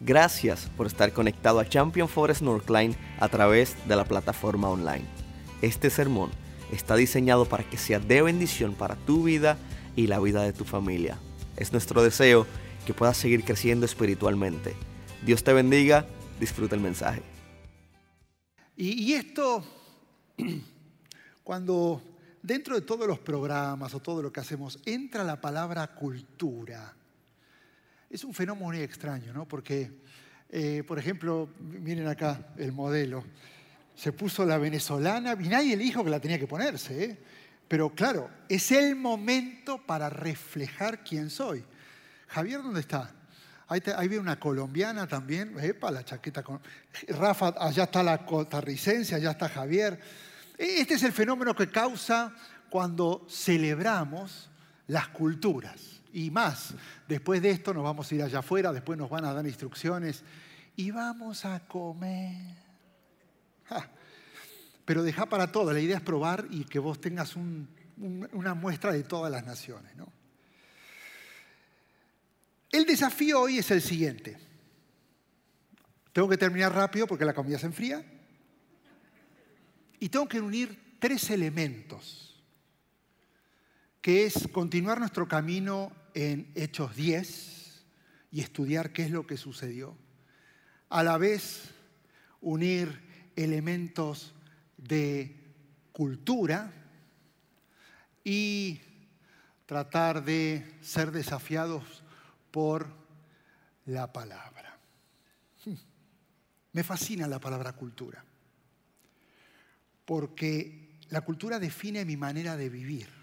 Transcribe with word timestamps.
Gracias 0.00 0.70
por 0.76 0.86
estar 0.86 1.12
conectado 1.12 1.58
a 1.58 1.68
Champion 1.68 2.08
Forest 2.08 2.42
Northline 2.42 2.94
a 3.18 3.28
través 3.28 3.76
de 3.88 3.96
la 3.96 4.04
plataforma 4.04 4.68
online. 4.68 5.04
Este 5.60 5.90
sermón 5.90 6.30
está 6.70 6.94
diseñado 6.94 7.46
para 7.46 7.64
que 7.64 7.78
sea 7.78 7.98
de 7.98 8.22
bendición 8.22 8.74
para 8.74 8.94
tu 8.94 9.24
vida 9.24 9.58
y 9.96 10.06
la 10.06 10.20
vida 10.20 10.42
de 10.42 10.52
tu 10.52 10.64
familia. 10.64 11.18
Es 11.56 11.72
nuestro 11.72 12.00
deseo 12.04 12.46
que 12.86 12.94
puedas 12.94 13.16
seguir 13.16 13.42
creciendo 13.42 13.86
espiritualmente. 13.86 14.76
Dios 15.26 15.42
te 15.42 15.52
bendiga, 15.52 16.06
disfruta 16.38 16.76
el 16.76 16.80
mensaje. 16.80 17.22
Y, 18.76 19.02
y 19.02 19.14
esto, 19.14 19.64
cuando 21.42 22.00
dentro 22.40 22.76
de 22.76 22.82
todos 22.82 23.08
los 23.08 23.18
programas 23.18 23.92
o 23.94 24.00
todo 24.00 24.22
lo 24.22 24.32
que 24.32 24.38
hacemos 24.38 24.78
entra 24.86 25.24
la 25.24 25.40
palabra 25.40 25.94
cultura, 25.96 26.94
es 28.10 28.24
un 28.24 28.32
fenómeno 28.32 28.66
muy 28.66 28.80
extraño, 28.80 29.32
¿no? 29.32 29.46
Porque, 29.46 29.90
eh, 30.48 30.82
por 30.86 30.98
ejemplo, 30.98 31.50
miren 31.60 32.08
acá 32.08 32.52
el 32.56 32.72
modelo. 32.72 33.24
Se 33.94 34.12
puso 34.12 34.46
la 34.46 34.58
venezolana 34.58 35.36
y 35.38 35.48
nadie 35.48 35.76
le 35.76 35.84
dijo 35.84 36.04
que 36.04 36.10
la 36.10 36.20
tenía 36.20 36.38
que 36.38 36.46
ponerse, 36.46 37.04
¿eh? 37.04 37.18
Pero 37.66 37.90
claro, 37.90 38.30
es 38.48 38.72
el 38.72 38.96
momento 38.96 39.84
para 39.84 40.08
reflejar 40.08 41.04
quién 41.04 41.28
soy. 41.28 41.62
Javier, 42.28 42.62
¿dónde 42.62 42.80
está? 42.80 43.14
Ahí, 43.66 43.82
te, 43.82 43.92
ahí 43.92 44.16
una 44.16 44.40
colombiana 44.40 45.06
también, 45.06 45.54
epa, 45.60 45.90
la 45.90 46.02
chaqueta 46.02 46.42
con... 46.42 46.60
Rafa, 47.08 47.54
allá 47.58 47.84
está 47.84 48.02
la 48.02 48.24
costarricense, 48.24 49.14
allá 49.14 49.32
está 49.32 49.50
Javier. 49.50 50.00
Este 50.56 50.94
es 50.94 51.02
el 51.02 51.12
fenómeno 51.12 51.54
que 51.54 51.68
causa 51.68 52.34
cuando 52.70 53.26
celebramos 53.28 54.48
las 54.86 55.08
culturas 55.08 55.97
y 56.18 56.30
más. 56.32 56.74
Después 57.06 57.40
de 57.40 57.50
esto 57.50 57.72
nos 57.72 57.84
vamos 57.84 58.10
a 58.10 58.14
ir 58.14 58.22
allá 58.22 58.40
afuera, 58.40 58.72
después 58.72 58.98
nos 58.98 59.08
van 59.08 59.24
a 59.24 59.32
dar 59.32 59.46
instrucciones 59.46 60.24
y 60.74 60.90
vamos 60.90 61.44
a 61.44 61.60
comer. 61.60 62.56
Pero 64.84 65.02
deja 65.02 65.26
para 65.26 65.52
todo, 65.52 65.72
la 65.72 65.80
idea 65.80 65.98
es 65.98 66.02
probar 66.02 66.46
y 66.50 66.64
que 66.64 66.80
vos 66.80 67.00
tengas 67.00 67.36
una 67.36 68.54
muestra 68.54 68.92
de 68.92 69.04
todas 69.04 69.30
las 69.30 69.46
naciones. 69.46 69.92
El 72.70 72.84
desafío 72.84 73.42
hoy 73.42 73.58
es 73.58 73.70
el 73.70 73.80
siguiente. 73.80 74.38
Tengo 76.12 76.28
que 76.28 76.36
terminar 76.36 76.74
rápido 76.74 77.06
porque 77.06 77.24
la 77.24 77.34
comida 77.34 77.58
se 77.58 77.66
enfría. 77.66 78.04
Y 80.00 80.08
tengo 80.08 80.26
que 80.26 80.40
unir 80.40 80.96
tres 80.98 81.30
elementos, 81.30 82.42
que 84.00 84.26
es 84.26 84.48
continuar 84.48 84.98
nuestro 84.98 85.28
camino 85.28 85.92
en 86.18 86.50
Hechos 86.56 86.96
10 86.96 87.84
y 88.32 88.40
estudiar 88.40 88.92
qué 88.92 89.04
es 89.04 89.12
lo 89.12 89.24
que 89.24 89.36
sucedió. 89.36 89.96
A 90.88 91.04
la 91.04 91.16
vez, 91.16 91.70
unir 92.40 93.30
elementos 93.36 94.34
de 94.76 95.54
cultura 95.92 96.72
y 98.24 98.80
tratar 99.64 100.24
de 100.24 100.78
ser 100.80 101.12
desafiados 101.12 102.02
por 102.50 102.88
la 103.86 104.12
palabra. 104.12 104.76
Me 106.72 106.82
fascina 106.82 107.28
la 107.28 107.38
palabra 107.38 107.74
cultura, 107.74 108.24
porque 110.04 110.98
la 111.10 111.20
cultura 111.20 111.60
define 111.60 112.04
mi 112.04 112.16
manera 112.16 112.56
de 112.56 112.68
vivir. 112.70 113.17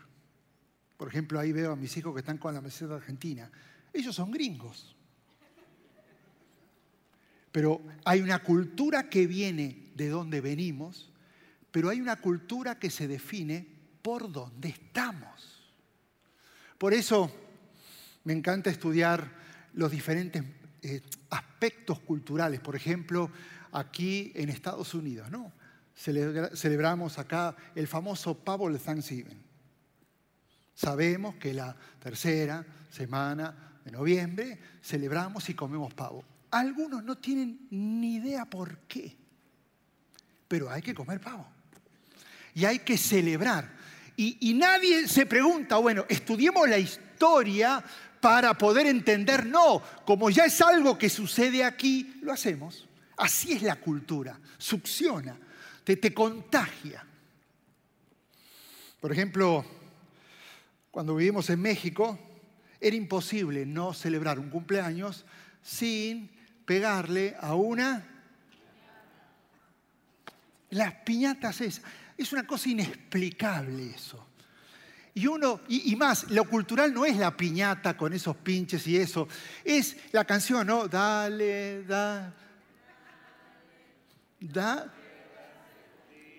Por 0.98 1.08
ejemplo, 1.08 1.40
ahí 1.40 1.52
veo 1.52 1.72
a 1.72 1.76
mis 1.76 1.96
hijos 1.98 2.14
que 2.14 2.20
están 2.20 2.38
con 2.38 2.54
la 2.54 2.62
meseta 2.62 2.96
argentina. 2.96 3.50
Ellos 3.94 4.16
son 4.16 4.32
gringos. 4.32 4.96
Pero 7.52 7.82
hay 8.04 8.22
una 8.22 8.40
cultura 8.40 9.10
que 9.10 9.28
viene 9.28 9.92
de 9.96 10.10
donde 10.10 10.42
venimos, 10.42 11.10
pero 11.72 11.90
hay 11.90 12.02
una 12.02 12.18
cultura 12.18 12.78
que 12.78 12.90
se 12.90 13.08
define 13.08 13.66
por 14.02 14.32
donde 14.32 14.70
estamos. 14.70 15.64
Por 16.78 16.94
eso 16.94 17.32
me 18.26 18.34
encanta 18.34 18.70
estudiar 18.70 19.32
los 19.74 19.92
diferentes 19.92 20.44
eh, 20.82 21.02
aspectos 21.30 22.00
culturales. 22.02 22.60
Por 22.60 22.76
ejemplo, 22.76 23.32
aquí 23.72 24.32
en 24.36 24.50
Estados 24.50 24.94
Unidos, 24.94 25.32
¿no? 25.32 25.52
celebramos 25.96 27.18
acá 27.18 27.56
el 27.74 27.88
famoso 27.88 28.38
pavo 28.38 28.70
Thanksgiving. 28.78 29.45
Sabemos 30.76 31.36
que 31.36 31.54
la 31.54 31.74
tercera 32.04 32.66
semana 32.92 33.80
de 33.86 33.92
noviembre 33.92 34.60
celebramos 34.84 35.50
y 35.50 35.54
comemos 35.54 35.94
pavo. 35.94 36.24
Algunos 36.52 37.04
no 37.04 37.18
tienen 37.18 37.68
ni 37.70 38.16
idea 38.16 38.46
por 38.46 38.80
qué, 38.80 39.16
pero 40.48 40.70
hay 40.70 40.82
que 40.82 40.94
comer 40.94 41.22
pavo. 41.22 41.48
Y 42.54 42.66
hay 42.66 42.80
que 42.80 42.98
celebrar. 42.98 43.70
Y, 44.18 44.54
nadie 44.54 45.10
se 45.10 45.26
pregunta, 45.26 45.76
bueno, 45.78 46.06
estudiemos 46.08 46.70
la 46.70 46.78
historia 46.78 47.84
para 48.22 48.58
poder 48.58 48.88
entender. 48.88 49.46
No, 49.46 49.82
como 50.06 50.30
ya 50.30 50.46
es 50.46 50.62
algo 50.62 50.98
que 50.98 51.10
sucede 51.10 51.66
aquí, 51.66 52.20
lo 52.22 52.32
hacemos. 52.32 52.88
Así 53.18 53.54
es 53.54 53.62
la 53.62 53.76
cultura, 53.76 54.40
succiona, 54.58 55.38
te, 55.84 55.98
te 55.98 56.14
contagia. 56.14 57.06
Por 59.02 59.12
ejemplo, 59.12 59.66
cuando 60.96 61.14
vivimos 61.14 61.50
en 61.50 61.62
México, 61.62 62.18
era 62.80 62.96
imposible 62.96 63.66
no 63.66 63.94
celebrar 63.94 64.40
un 64.40 64.50
cumpleaños 64.50 65.26
sin 65.62 66.32
pegarle 66.64 67.36
a 67.42 67.54
una... 67.54 68.08
Las 70.70 70.94
piñatas 70.94 71.60
es, 71.60 71.82
es 72.18 72.32
una 72.32 72.48
cosa 72.48 72.70
inexplicable 72.70 73.90
eso. 73.94 74.26
Y 75.14 75.28
uno, 75.28 75.60
y, 75.68 75.94
más, 75.98 76.32
lo 76.32 76.46
cultural 76.46 76.94
no 76.94 77.06
es 77.06 77.18
la 77.18 77.36
piñata 77.36 77.98
con 77.98 78.14
esos 78.14 78.38
pinches 78.38 78.88
y 78.88 78.96
eso, 78.96 79.28
es 79.66 79.98
la 80.14 80.24
canción, 80.24 80.66
¿no? 80.66 80.88
Dale, 80.88 81.84
da. 81.84 82.34
Da. 84.40 84.94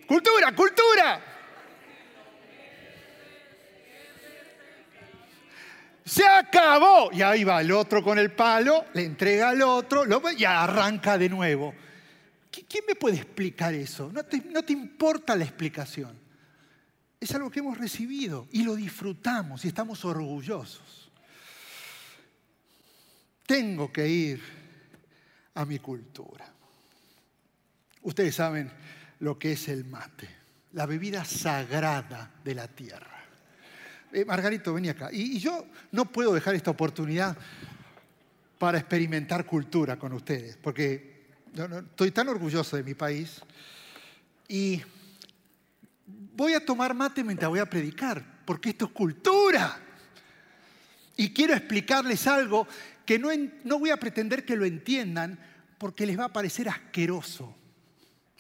Cultura, 0.09 0.57
cultura. 0.57 1.36
Se 6.07 6.25
acabó. 6.25 7.11
Y 7.13 7.21
ahí 7.21 7.43
va 7.43 7.61
el 7.61 7.73
otro 7.73 8.03
con 8.03 8.19
el 8.19 8.31
palo, 8.33 8.87
le 8.95 9.05
entrega 9.05 9.51
al 9.51 9.61
otro 9.63 10.05
y 10.37 10.45
arranca 10.45 11.19
de 11.19 11.29
nuevo. 11.29 11.75
¿Quién 12.51 12.85
me 12.87 12.95
puede 12.95 13.17
explicar 13.17 13.75
eso? 13.75 14.11
No 14.13 14.25
te, 14.25 14.39
no 14.39 14.63
te 14.63 14.73
importa 14.73 15.35
la 15.35 15.45
explicación. 15.45 16.17
Es 17.19 17.35
algo 17.35 17.51
que 17.51 17.59
hemos 17.59 17.77
recibido 17.77 18.47
y 18.53 18.63
lo 18.63 18.77
disfrutamos 18.77 19.65
y 19.65 19.69
estamos 19.69 20.05
orgullosos. 20.05 21.11
Tengo 23.45 23.93
que 23.93 24.09
ir 24.09 24.43
a 25.55 25.65
mi 25.65 25.81
cultura. 25.81 26.47
Ustedes 28.03 28.35
saben 28.35 28.71
lo 29.21 29.39
que 29.39 29.53
es 29.53 29.69
el 29.69 29.85
mate, 29.85 30.29
la 30.73 30.87
bebida 30.87 31.25
sagrada 31.25 32.31
de 32.45 32.55
la 32.55 32.69
tierra. 32.69 33.16
Eh, 34.17 34.25
Margarito, 34.25 34.73
vení 34.73 34.89
acá. 34.89 35.11
Y, 35.13 35.39
yo 35.39 35.67
no 35.93 36.11
puedo 36.11 36.33
dejar 36.33 36.55
esta 36.55 36.71
oportunidad 36.71 37.37
para 38.57 38.79
experimentar 38.79 39.45
cultura 39.45 39.99
con 39.99 40.15
ustedes, 40.15 40.57
porque 40.57 41.27
estoy 41.53 42.13
tan 42.13 42.27
orgulloso 42.31 42.79
de 42.79 42.83
mi 42.83 42.95
país 42.95 43.43
y 44.49 44.81
voy 46.35 46.55
a 46.55 46.65
tomar 46.65 46.95
mate 46.95 47.23
mientras 47.23 47.51
voy 47.51 47.59
a 47.59 47.69
predicar, 47.69 48.25
porque 48.47 48.71
esto 48.71 48.87
es 48.87 48.93
cultura. 48.93 49.79
Y 51.15 51.35
quiero 51.35 51.53
explicarles 51.53 52.27
algo 52.27 52.67
que 53.05 53.19
no, 53.19 53.29
no 53.65 53.79
voy 53.79 53.91
a 53.91 53.99
pretender 53.99 54.47
que 54.47 54.57
lo 54.57 54.65
entiendan 54.65 55.39
porque 55.77 56.07
les 56.07 56.19
va 56.19 56.25
a 56.25 56.33
parecer 56.33 56.71
asqueroso. 56.71 57.55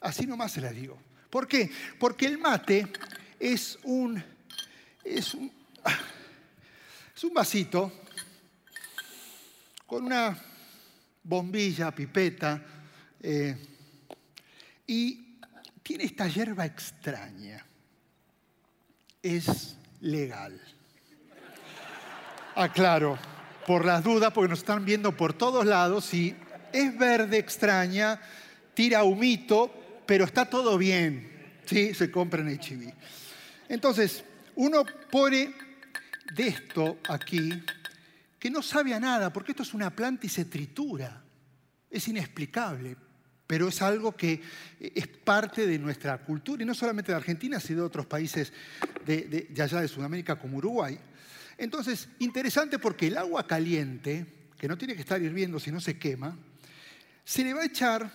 Así 0.00 0.26
nomás 0.26 0.52
se 0.52 0.62
las 0.62 0.74
digo. 0.74 0.98
¿Por 1.28 1.46
qué? 1.46 1.70
Porque 1.98 2.24
el 2.24 2.38
mate 2.38 2.90
es 3.38 3.78
un, 3.82 4.24
es 5.04 5.34
un, 5.34 5.52
es 7.14 7.24
un 7.24 7.34
vasito 7.34 7.92
con 9.86 10.04
una 10.04 10.36
bombilla, 11.22 11.94
pipeta, 11.94 12.62
eh, 13.22 13.56
y 14.86 15.38
tiene 15.82 16.04
esta 16.04 16.28
hierba 16.28 16.66
extraña. 16.66 17.64
Es 19.22 19.76
legal. 20.00 20.60
Aclaro, 22.54 23.18
por 23.66 23.84
las 23.84 24.02
dudas, 24.02 24.32
porque 24.32 24.48
nos 24.48 24.60
están 24.60 24.84
viendo 24.84 25.16
por 25.16 25.32
todos 25.32 25.66
lados, 25.66 26.12
y 26.14 26.34
es 26.72 26.96
verde 26.96 27.38
extraña, 27.38 28.20
tira 28.74 29.04
humito, 29.04 30.02
pero 30.06 30.24
está 30.24 30.46
todo 30.46 30.78
bien. 30.78 31.32
Sí, 31.64 31.94
se 31.94 32.10
compra 32.10 32.42
en 32.42 32.50
HIV. 32.50 32.92
Entonces, 33.68 34.24
uno 34.54 34.84
pone 35.10 35.52
de 36.34 36.48
esto 36.48 36.98
aquí 37.08 37.62
que 38.38 38.50
no 38.50 38.62
sabe 38.62 38.94
a 38.94 39.00
nada, 39.00 39.32
porque 39.32 39.52
esto 39.52 39.62
es 39.62 39.74
una 39.74 39.94
planta 39.94 40.26
y 40.26 40.28
se 40.28 40.44
tritura. 40.44 41.22
Es 41.90 42.06
inexplicable, 42.08 42.96
pero 43.46 43.68
es 43.68 43.80
algo 43.80 44.12
que 44.12 44.42
es 44.78 45.06
parte 45.08 45.66
de 45.66 45.78
nuestra 45.78 46.18
cultura, 46.18 46.62
y 46.62 46.66
no 46.66 46.74
solamente 46.74 47.12
de 47.12 47.16
Argentina, 47.16 47.58
sino 47.60 47.80
de 47.80 47.86
otros 47.86 48.06
países 48.06 48.52
de, 49.04 49.48
allá 49.60 49.80
de 49.80 49.88
Sudamérica 49.88 50.36
como 50.38 50.58
Uruguay. 50.58 50.98
Entonces, 51.58 52.08
interesante 52.18 52.78
porque 52.78 53.06
el 53.06 53.16
agua 53.16 53.46
caliente, 53.46 54.26
que 54.58 54.68
no 54.68 54.76
tiene 54.76 54.94
que 54.94 55.00
estar 55.00 55.20
hirviendo 55.20 55.58
si 55.58 55.72
no 55.72 55.80
se 55.80 55.98
quema, 55.98 56.36
se 57.24 57.42
le 57.42 57.54
va 57.54 57.62
a 57.62 57.66
echar, 57.66 58.08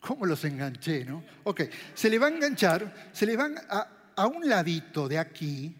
¿cómo 0.00 0.24
los 0.26 0.44
enganché, 0.44 1.04
no? 1.04 1.24
Ok, 1.44 1.62
se 1.94 2.08
le 2.08 2.18
va 2.18 2.28
a 2.28 2.30
enganchar, 2.30 3.10
se 3.12 3.26
le 3.26 3.36
van 3.36 3.56
a, 3.68 4.12
a 4.16 4.26
un 4.26 4.48
ladito 4.48 5.08
de 5.08 5.18
aquí, 5.18 5.74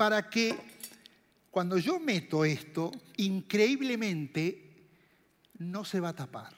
para 0.00 0.30
que 0.30 0.56
cuando 1.50 1.76
yo 1.76 2.00
meto 2.00 2.46
esto, 2.46 2.90
increíblemente 3.18 4.88
no 5.58 5.84
se 5.84 6.00
va 6.00 6.08
a 6.08 6.16
tapar. 6.16 6.54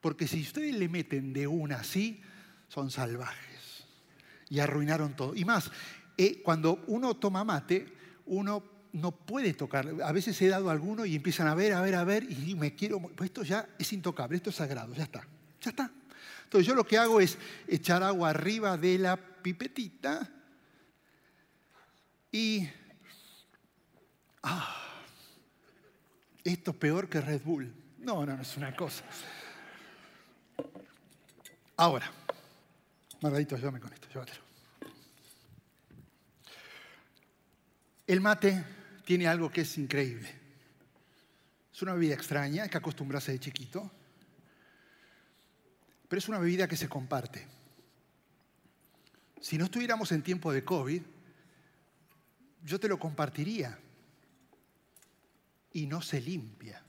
Porque 0.00 0.26
si 0.26 0.42
ustedes 0.42 0.74
le 0.74 0.88
meten 0.88 1.32
de 1.32 1.46
una 1.46 1.76
así, 1.76 2.20
son 2.66 2.90
salvajes. 2.90 3.84
Y 4.50 4.58
arruinaron 4.58 5.14
todo. 5.14 5.36
Y 5.36 5.44
más, 5.44 5.70
eh, 6.16 6.42
cuando 6.42 6.82
uno 6.88 7.14
toma 7.14 7.44
mate, 7.44 7.92
uno 8.26 8.64
no 8.92 9.12
puede 9.12 9.54
tocar. 9.54 9.88
A 10.02 10.10
veces 10.10 10.42
he 10.42 10.48
dado 10.48 10.68
alguno 10.68 11.06
y 11.06 11.14
empiezan 11.14 11.46
a 11.46 11.54
ver, 11.54 11.74
a 11.74 11.80
ver, 11.80 11.94
a 11.94 12.02
ver, 12.02 12.24
y 12.28 12.56
me 12.56 12.74
quiero. 12.74 12.98
Pues 12.98 13.28
esto 13.28 13.44
ya 13.44 13.68
es 13.78 13.92
intocable, 13.92 14.36
esto 14.36 14.50
es 14.50 14.56
sagrado, 14.56 14.92
ya 14.96 15.04
está. 15.04 15.24
Ya 15.60 15.70
está. 15.70 15.92
Entonces 16.42 16.66
yo 16.66 16.74
lo 16.74 16.84
que 16.84 16.98
hago 16.98 17.20
es 17.20 17.38
echar 17.68 18.02
agua 18.02 18.30
arriba 18.30 18.76
de 18.76 18.98
la 18.98 19.16
pipetita 19.16 20.37
y. 22.32 22.68
Ah, 24.42 25.02
esto 26.44 26.70
es 26.70 26.76
peor 26.76 27.08
que 27.08 27.20
Red 27.20 27.42
Bull. 27.42 27.72
No, 27.98 28.24
no, 28.24 28.36
no 28.36 28.42
es 28.42 28.56
una 28.56 28.74
cosa. 28.74 29.04
Ahora, 31.76 32.10
Margarito, 33.20 33.54
ayúdame 33.54 33.80
con 33.80 33.92
esto, 33.92 34.08
llévatelo. 34.08 34.40
El 38.06 38.20
mate 38.20 38.64
tiene 39.04 39.26
algo 39.26 39.50
que 39.50 39.60
es 39.60 39.78
increíble. 39.78 40.34
Es 41.72 41.82
una 41.82 41.92
bebida 41.92 42.14
extraña, 42.14 42.68
que 42.68 42.78
acostumbrarse 42.78 43.32
de 43.32 43.38
chiquito, 43.38 43.90
pero 46.08 46.18
es 46.18 46.28
una 46.28 46.38
bebida 46.38 46.66
que 46.66 46.76
se 46.76 46.88
comparte. 46.88 47.46
Si 49.40 49.58
no 49.58 49.66
estuviéramos 49.66 50.10
en 50.10 50.22
tiempo 50.22 50.52
de 50.52 50.64
COVID, 50.64 51.02
yo 52.64 52.78
te 52.78 52.88
lo 52.88 52.98
compartiría 52.98 53.78
y 55.72 55.86
no 55.86 56.02
se 56.02 56.20
limpia. 56.20 56.82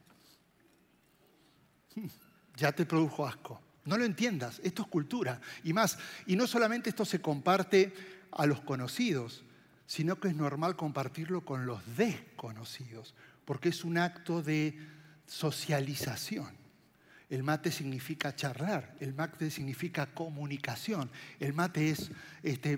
Ya 2.55 2.73
te 2.73 2.85
produjo 2.85 3.25
asco. 3.25 3.61
No 3.85 3.97
lo 3.97 4.03
entiendas, 4.03 4.59
esto 4.65 4.81
es 4.81 4.89
cultura. 4.89 5.39
Y 5.63 5.71
más, 5.71 5.97
y 6.25 6.35
no 6.35 6.45
solamente 6.45 6.89
esto 6.89 7.05
se 7.05 7.21
comparte 7.21 7.93
a 8.31 8.45
los 8.45 8.59
conocidos, 8.59 9.45
sino 9.87 10.19
que 10.19 10.27
es 10.27 10.35
normal 10.35 10.75
compartirlo 10.75 11.45
con 11.45 11.65
los 11.65 11.79
desconocidos, 11.95 13.15
porque 13.45 13.69
es 13.69 13.85
un 13.85 13.97
acto 13.97 14.43
de 14.43 14.77
socialización. 15.25 16.49
El 17.29 17.43
mate 17.43 17.71
significa 17.71 18.35
charlar, 18.35 18.95
el 18.99 19.13
mate 19.13 19.49
significa 19.49 20.13
comunicación, 20.13 21.09
el 21.39 21.53
mate 21.53 21.91
es, 21.91 22.11
este, 22.43 22.77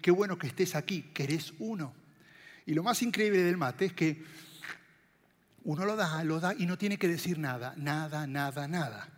qué, 0.00 0.10
bueno 0.10 0.36
que 0.36 0.48
estés 0.48 0.74
aquí, 0.74 1.02
que 1.14 1.24
eres 1.24 1.54
uno. 1.58 1.94
Y 2.66 2.74
lo 2.74 2.82
más 2.82 3.02
increíble 3.02 3.42
del 3.42 3.56
mate 3.56 3.86
es 3.86 3.92
que 3.92 4.24
uno 5.62 5.84
lo 5.84 5.96
da, 5.96 6.24
lo 6.24 6.40
da 6.40 6.54
y 6.54 6.66
no 6.66 6.76
tiene 6.76 6.98
que 6.98 7.08
decir 7.08 7.38
nada, 7.38 7.74
nada, 7.76 8.26
nada, 8.26 8.66
nada. 8.66 9.08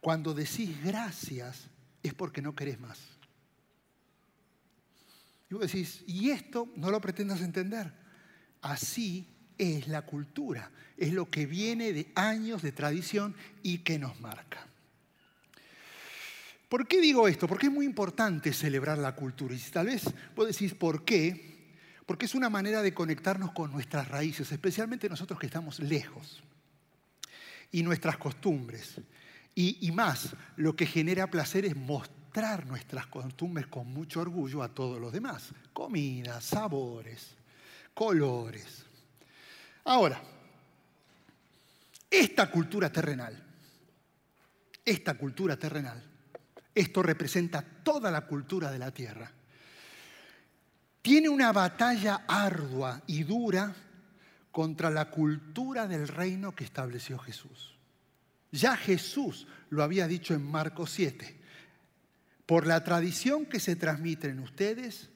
Cuando 0.00 0.32
decís 0.32 0.82
gracias 0.84 1.68
es 2.02 2.14
porque 2.14 2.40
no 2.40 2.54
querés 2.54 2.78
más. 2.78 3.00
Y 5.50 5.54
vos 5.54 5.62
decís, 5.62 6.04
y 6.06 6.30
esto 6.30 6.68
no 6.76 6.90
lo 6.90 7.00
pretendas 7.00 7.40
entender. 7.40 7.92
Así 8.62 9.26
es 9.58 9.88
la 9.88 10.02
cultura, 10.02 10.70
es 10.96 11.12
lo 11.12 11.28
que 11.28 11.46
viene 11.46 11.92
de 11.92 12.12
años 12.14 12.62
de 12.62 12.70
tradición 12.70 13.34
y 13.62 13.78
que 13.78 13.98
nos 13.98 14.20
marca. 14.20 14.69
¿Por 16.70 16.86
qué 16.86 17.00
digo 17.00 17.26
esto? 17.26 17.48
Porque 17.48 17.66
es 17.66 17.72
muy 17.72 17.84
importante 17.84 18.52
celebrar 18.52 18.96
la 18.96 19.16
cultura. 19.16 19.56
Y 19.56 19.58
tal 19.58 19.86
vez 19.86 20.04
vos 20.36 20.46
decís, 20.46 20.72
¿por 20.72 21.04
qué? 21.04 21.74
Porque 22.06 22.26
es 22.26 22.34
una 22.36 22.48
manera 22.48 22.80
de 22.80 22.94
conectarnos 22.94 23.50
con 23.50 23.72
nuestras 23.72 24.06
raíces, 24.06 24.52
especialmente 24.52 25.08
nosotros 25.08 25.40
que 25.40 25.46
estamos 25.46 25.80
lejos, 25.80 26.44
y 27.72 27.82
nuestras 27.82 28.18
costumbres. 28.18 29.00
Y, 29.52 29.90
más, 29.90 30.36
lo 30.54 30.76
que 30.76 30.86
genera 30.86 31.28
placer 31.28 31.64
es 31.64 31.74
mostrar 31.74 32.64
nuestras 32.66 33.08
costumbres 33.08 33.66
con 33.66 33.88
mucho 33.88 34.20
orgullo 34.20 34.62
a 34.62 34.68
todos 34.68 35.00
los 35.00 35.12
demás. 35.12 35.52
Comida, 35.72 36.40
sabores, 36.40 37.34
colores. 37.94 38.84
Ahora, 39.82 40.22
esta 42.08 42.48
cultura 42.48 42.92
terrenal, 42.92 43.44
esta 44.84 45.14
cultura 45.14 45.58
terrenal, 45.58 46.09
esto 46.74 47.02
representa 47.02 47.62
toda 47.62 48.10
la 48.10 48.26
cultura 48.26 48.70
de 48.70 48.78
la 48.78 48.90
tierra, 48.90 49.30
tiene 51.02 51.28
una 51.28 51.52
batalla 51.52 52.24
ardua 52.28 53.02
y 53.06 53.22
dura 53.22 53.74
contra 54.50 54.90
la 54.90 55.10
cultura 55.10 55.86
del 55.86 56.08
reino 56.08 56.54
que 56.54 56.64
estableció 56.64 57.18
Jesús. 57.18 57.76
Ya 58.52 58.76
Jesús 58.76 59.46
lo 59.70 59.82
había 59.82 60.06
dicho 60.06 60.34
en 60.34 60.42
Marcos 60.42 60.90
7. 60.90 61.38
Por 62.46 62.66
la 62.66 62.82
tradición 62.82 63.46
que 63.46 63.60
se 63.60 63.76
transmite 63.76 64.28
en 64.28 64.40
ustedes, 64.40 65.08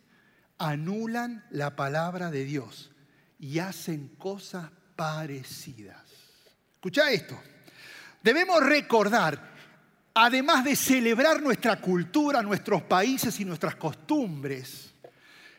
anulan 0.59 1.45
la 1.51 1.75
palabra 1.75 2.31
de 2.31 2.45
Dios 2.45 2.93
y 3.39 3.59
hacen 3.59 4.09
cosas 4.17 4.71
parecidas. 4.95 6.03
Escucha 6.75 7.11
esto. 7.11 7.41
Debemos 8.23 8.65
recordar, 8.65 9.54
además 10.15 10.65
de 10.65 10.77
celebrar 10.77 11.43
nuestra 11.43 11.81
cultura, 11.81 12.41
nuestros 12.41 12.83
países 12.83 13.39
y 13.41 13.45
nuestras 13.45 13.75
costumbres, 13.75 14.95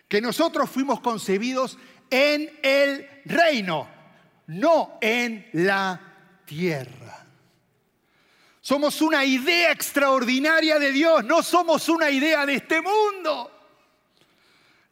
que 0.08 0.22
nosotros 0.22 0.70
fuimos 0.70 1.02
concebidos 1.02 1.78
en 2.10 2.50
el 2.64 3.22
reino, 3.26 3.88
no 4.48 4.98
en 5.02 5.48
la 5.54 6.00
tierra. 6.46 7.26
Somos 8.62 9.02
una 9.02 9.26
idea 9.26 9.72
extraordinaria 9.72 10.80
de 10.80 10.92
Dios, 10.92 11.24
no 11.26 11.44
somos 11.44 11.90
una 11.90 12.10
idea 12.10 12.46
de 12.46 12.56
este 12.56 12.82
mundo. 12.82 13.52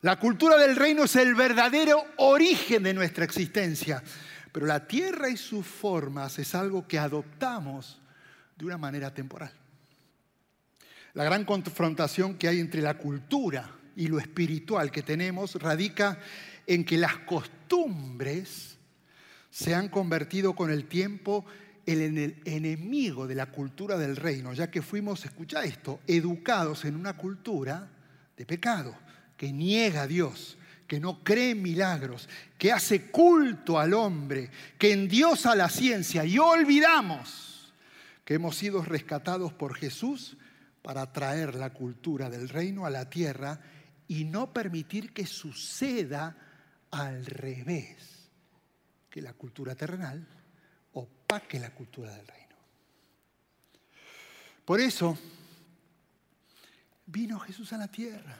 La 0.02 0.20
cultura 0.20 0.58
del 0.58 0.76
reino 0.76 1.06
es 1.06 1.16
el 1.16 1.34
verdadero 1.34 2.06
origen 2.18 2.84
de 2.84 2.94
nuestra 2.94 3.24
existencia, 3.24 4.04
pero 4.52 4.66
la 4.66 4.86
tierra 4.86 5.30
y 5.30 5.38
sus 5.38 5.66
formas 5.66 6.38
es 6.38 6.54
algo 6.54 6.88
que 6.88 7.00
adoptamos 7.00 8.02
de 8.58 8.66
una 8.66 8.78
manera 8.78 9.14
temporal. 9.14 9.52
La 11.14 11.24
gran 11.24 11.46
confrontación 11.46 12.36
que 12.36 12.48
hay 12.48 12.60
entre 12.60 12.82
la 12.82 12.98
cultura 12.98 13.70
y 13.96 14.08
lo 14.08 14.18
espiritual 14.18 14.92
que 14.92 15.04
tenemos 15.04 15.56
radica 15.56 16.20
en 16.66 16.84
que 16.84 16.98
las 16.98 17.18
costumbres 17.20 18.78
se 19.52 19.76
han 19.76 19.90
convertido 19.90 20.56
con 20.56 20.72
el 20.72 20.86
tiempo 20.86 21.46
el 21.86 22.36
enemigo 22.46 23.28
de 23.28 23.36
la 23.36 23.48
cultura 23.48 23.98
del 23.98 24.16
reino, 24.16 24.54
ya 24.54 24.72
que 24.72 24.82
fuimos, 24.82 25.24
escucha 25.26 25.64
esto, 25.64 26.00
educados 26.08 26.86
en 26.86 26.96
una 26.96 27.16
cultura 27.16 27.92
de 28.36 28.46
pecado, 28.46 28.96
que 29.38 29.52
niega 29.52 30.04
a 30.04 30.08
Dios, 30.08 30.58
que 30.88 31.00
no 31.00 31.24
cree 31.24 31.52
en 31.52 31.62
milagros, 31.62 32.28
que 32.58 32.72
hace 32.72 33.12
culto 33.12 33.78
al 33.78 33.94
hombre, 33.94 34.50
que 34.80 34.94
endiosa 34.94 35.56
la 35.56 35.70
ciencia 35.70 36.26
y 36.26 36.40
olvidamos 36.40 37.74
que 38.26 38.36
hemos 38.36 38.56
sido 38.56 38.82
rescatados 38.82 39.54
por 39.54 39.76
Jesús 39.76 40.38
para 40.84 41.12
traer 41.12 41.56
la 41.56 41.72
cultura 41.72 42.30
del 42.30 42.50
reino 42.50 42.86
a 42.86 42.92
la 42.92 43.10
tierra 43.10 43.60
y 44.08 44.26
no 44.26 44.54
permitir 44.54 45.14
que 45.14 45.26
suceda 45.26 46.36
al 46.92 47.26
revés, 47.26 48.30
que 49.10 49.22
la 49.22 49.34
cultura 49.34 49.74
terrenal 49.76 50.28
opaque 50.92 51.60
la 51.60 51.74
cultura 51.74 52.14
del 52.14 52.28
reino. 52.28 52.56
Por 54.66 54.82
eso 54.82 55.18
vino 57.06 57.40
Jesús 57.40 57.72
a 57.74 57.78
la 57.78 57.88
tierra 57.88 58.38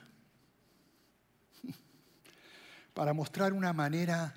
para 2.94 3.14
mostrar 3.14 3.54
una 3.54 3.72
manera 3.72 4.32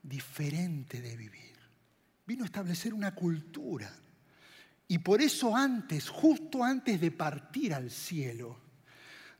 diferente 0.00 1.00
de 1.00 1.16
vivir. 1.16 1.58
Vino 2.24 2.44
a 2.44 2.46
establecer 2.46 2.94
una 2.94 3.14
cultura. 3.14 3.92
Y 4.92 4.98
por 4.98 5.22
eso 5.22 5.56
antes, 5.56 6.10
justo 6.10 6.62
antes 6.62 7.00
de 7.00 7.10
partir 7.10 7.72
al 7.72 7.90
cielo, 7.90 8.58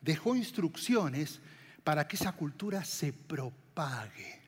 dejó 0.00 0.34
instrucciones 0.34 1.40
para 1.84 2.08
que 2.08 2.16
esa 2.16 2.32
cultura 2.32 2.82
se 2.86 3.12
propague 3.12 4.40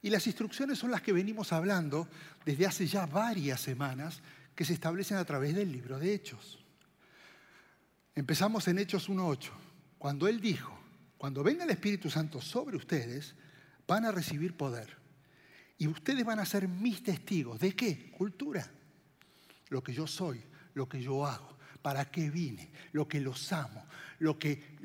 Y 0.00 0.08
las 0.08 0.26
instrucciones 0.26 0.78
son 0.78 0.92
las 0.92 1.02
que 1.02 1.12
venimos 1.12 1.52
hablando 1.52 2.08
desde 2.46 2.64
hace 2.64 2.86
ya 2.86 3.04
varias 3.04 3.60
semanas 3.60 4.22
que 4.54 4.64
se 4.64 4.72
establecen 4.72 5.18
a 5.18 5.26
través 5.26 5.54
del 5.54 5.70
libro 5.70 5.98
de 5.98 6.14
Hechos. 6.14 6.64
Empezamos 8.14 8.66
en 8.66 8.78
Hechos 8.78 9.10
1.8, 9.10 9.50
cuando 9.98 10.26
Él 10.26 10.40
dijo, 10.40 10.74
cuando 11.18 11.42
venga 11.42 11.64
el 11.64 11.70
Espíritu 11.70 12.08
Santo 12.08 12.40
sobre 12.40 12.78
ustedes, 12.78 13.34
van 13.86 14.06
a 14.06 14.10
recibir 14.10 14.56
poder. 14.56 14.96
Y 15.76 15.86
ustedes 15.86 16.24
van 16.24 16.38
a 16.38 16.46
ser 16.46 16.66
mis 16.66 17.02
testigos. 17.02 17.60
¿De 17.60 17.76
qué? 17.76 18.10
Cultura. 18.10 18.72
Lo 19.68 19.82
que 19.82 19.92
yo 19.92 20.06
soy, 20.06 20.42
lo 20.74 20.88
que 20.88 21.00
yo 21.00 21.26
hago, 21.26 21.56
para 21.82 22.04
qué 22.04 22.30
vine, 22.30 22.70
lo 22.92 23.06
que 23.06 23.20
los 23.20 23.52
amo, 23.52 23.86
lo 24.18 24.38
que, 24.38 24.76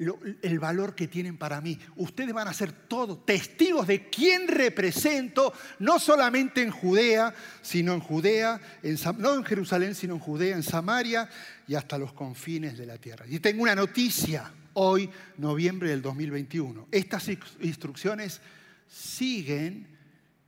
el 0.42 0.60
valor 0.60 0.96
que 0.96 1.08
tienen 1.08 1.38
para 1.38 1.62
mí. 1.62 1.78
Ustedes 1.96 2.34
van 2.34 2.48
a 2.48 2.54
ser 2.54 2.72
todos 2.72 3.26
testigos 3.26 3.88
de 3.88 4.10
quién 4.10 4.48
represento, 4.48 5.54
no 5.80 6.00
solamente 6.00 6.62
en 6.62 6.72
Judea, 6.72 7.34
sino 7.62 7.94
en 7.94 8.02
Judea, 8.02 8.60
en, 8.84 8.98
no 9.18 9.34
en 9.36 9.44
Jerusalén, 9.44 9.96
sino 9.96 10.16
en 10.16 10.20
Judea, 10.20 10.56
en 10.56 10.64
Samaria 10.64 11.30
y 11.68 11.76
hasta 11.76 11.98
los 11.98 12.14
confines 12.14 12.78
de 12.78 12.86
la 12.86 12.98
tierra. 12.98 13.26
Y 13.28 13.40
tengo 13.40 13.64
una 13.64 13.76
noticia 13.76 14.52
hoy, 14.74 15.10
noviembre 15.38 15.90
del 15.90 16.02
2021. 16.02 16.88
Estas 16.92 17.28
instrucciones 17.62 18.42
siguen 18.88 19.88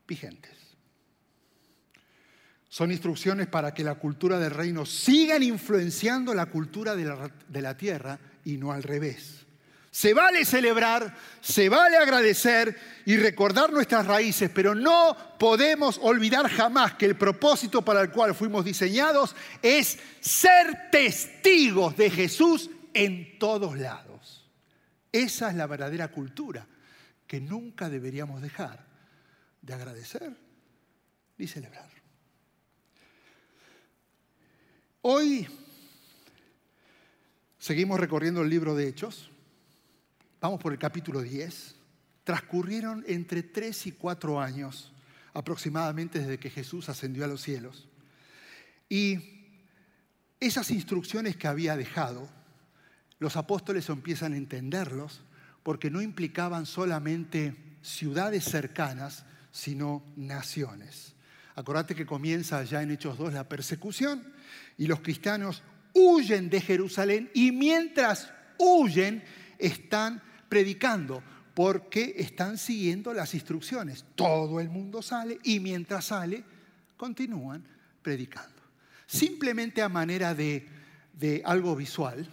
vigentes. 0.08 0.63
Son 2.74 2.92
instrucciones 2.92 3.46
para 3.46 3.72
que 3.72 3.84
la 3.84 3.94
cultura 3.94 4.40
del 4.40 4.50
reino 4.50 4.84
sigan 4.84 5.44
influenciando 5.44 6.34
la 6.34 6.48
cultura 6.48 6.96
de 6.96 7.06
la, 7.06 7.30
de 7.48 7.62
la 7.62 7.78
tierra 7.78 8.18
y 8.46 8.58
no 8.58 8.72
al 8.72 8.82
revés. 8.82 9.46
Se 9.92 10.16
vale 10.16 10.44
celebrar, 10.44 11.16
se 11.40 11.70
vale 11.70 11.98
agradecer 11.98 12.76
y 13.06 13.16
recordar 13.16 13.72
nuestras 13.72 14.08
raíces, 14.08 14.50
pero 14.50 14.74
no 14.74 15.16
podemos 15.38 16.00
olvidar 16.02 16.50
jamás 16.50 16.96
que 16.96 17.06
el 17.06 17.16
propósito 17.16 17.84
para 17.84 18.02
el 18.02 18.10
cual 18.10 18.34
fuimos 18.34 18.66
diseñados 18.66 19.36
es 19.62 20.00
ser 20.20 20.90
testigos 20.90 21.96
de 21.96 22.10
Jesús 22.10 22.72
en 22.96 23.38
todos 23.38 23.78
lados. 23.78 24.50
Esa 25.12 25.52
es 25.52 25.56
la 25.56 25.68
verdadera 25.68 26.08
cultura 26.08 26.66
que 27.28 27.40
nunca 27.40 27.88
deberíamos 27.88 28.42
dejar 28.42 28.84
de 29.62 29.76
agradecer 29.76 30.36
ni 31.38 31.46
celebrar. 31.46 31.93
Hoy 35.06 35.46
seguimos 37.60 38.00
recorriendo 38.00 38.42
el 38.42 38.50
libro 38.50 38.74
de 38.74 38.88
Hechos. 38.88 39.30
Vamos 40.40 40.62
por 40.62 40.72
el 40.72 40.80
capítulo 40.80 41.22
10. 41.22 41.76
Transcurrieron 42.24 43.04
entre 43.06 43.44
3 43.44 43.88
y 43.88 43.92
4 43.92 44.40
años 44.40 44.94
aproximadamente 45.34 46.20
desde 46.20 46.40
que 46.40 46.50
Jesús 46.50 46.88
ascendió 46.88 47.26
a 47.26 47.28
los 47.28 47.42
cielos. 47.42 47.90
Y 48.88 49.20
esas 50.40 50.72
instrucciones 50.72 51.36
que 51.36 51.50
había 51.50 51.76
dejado, 51.76 52.30
los 53.20 53.36
apóstoles 53.36 53.90
empiezan 53.90 54.32
a 54.32 54.38
entenderlos 54.38 55.20
porque 55.64 55.92
no 55.92 56.02
implicaban 56.02 56.66
solamente 56.66 57.58
ciudades 57.82 58.46
cercanas, 58.46 59.26
sino 59.52 60.02
naciones. 60.16 61.14
Acordate 61.56 61.94
que 61.94 62.06
comienza 62.06 62.64
ya 62.64 62.82
en 62.82 62.92
Hechos 62.92 63.18
2 63.18 63.34
la 63.34 63.48
persecución 63.48 64.34
y 64.78 64.88
los 64.88 65.02
cristianos 65.02 65.62
huyen 65.94 66.50
de 66.50 66.62
Jerusalén 66.62 67.30
y 67.34 67.52
mientras 67.52 68.32
huyen 68.58 69.24
están 69.60 70.22
predicando 70.50 71.22
porque 71.54 72.16
están 72.18 72.58
siguiendo 72.58 73.14
las 73.14 73.34
instrucciones. 73.36 74.06
Todo 74.16 74.60
el 74.60 74.70
mundo 74.70 75.02
sale 75.02 75.40
y 75.44 75.60
mientras 75.60 76.06
sale 76.06 76.44
continúan 76.98 77.64
predicando. 78.02 78.62
Simplemente 79.06 79.82
a 79.82 79.90
manera 79.90 80.34
de, 80.34 80.68
de 81.14 81.44
algo 81.46 81.76
visual, 81.76 82.28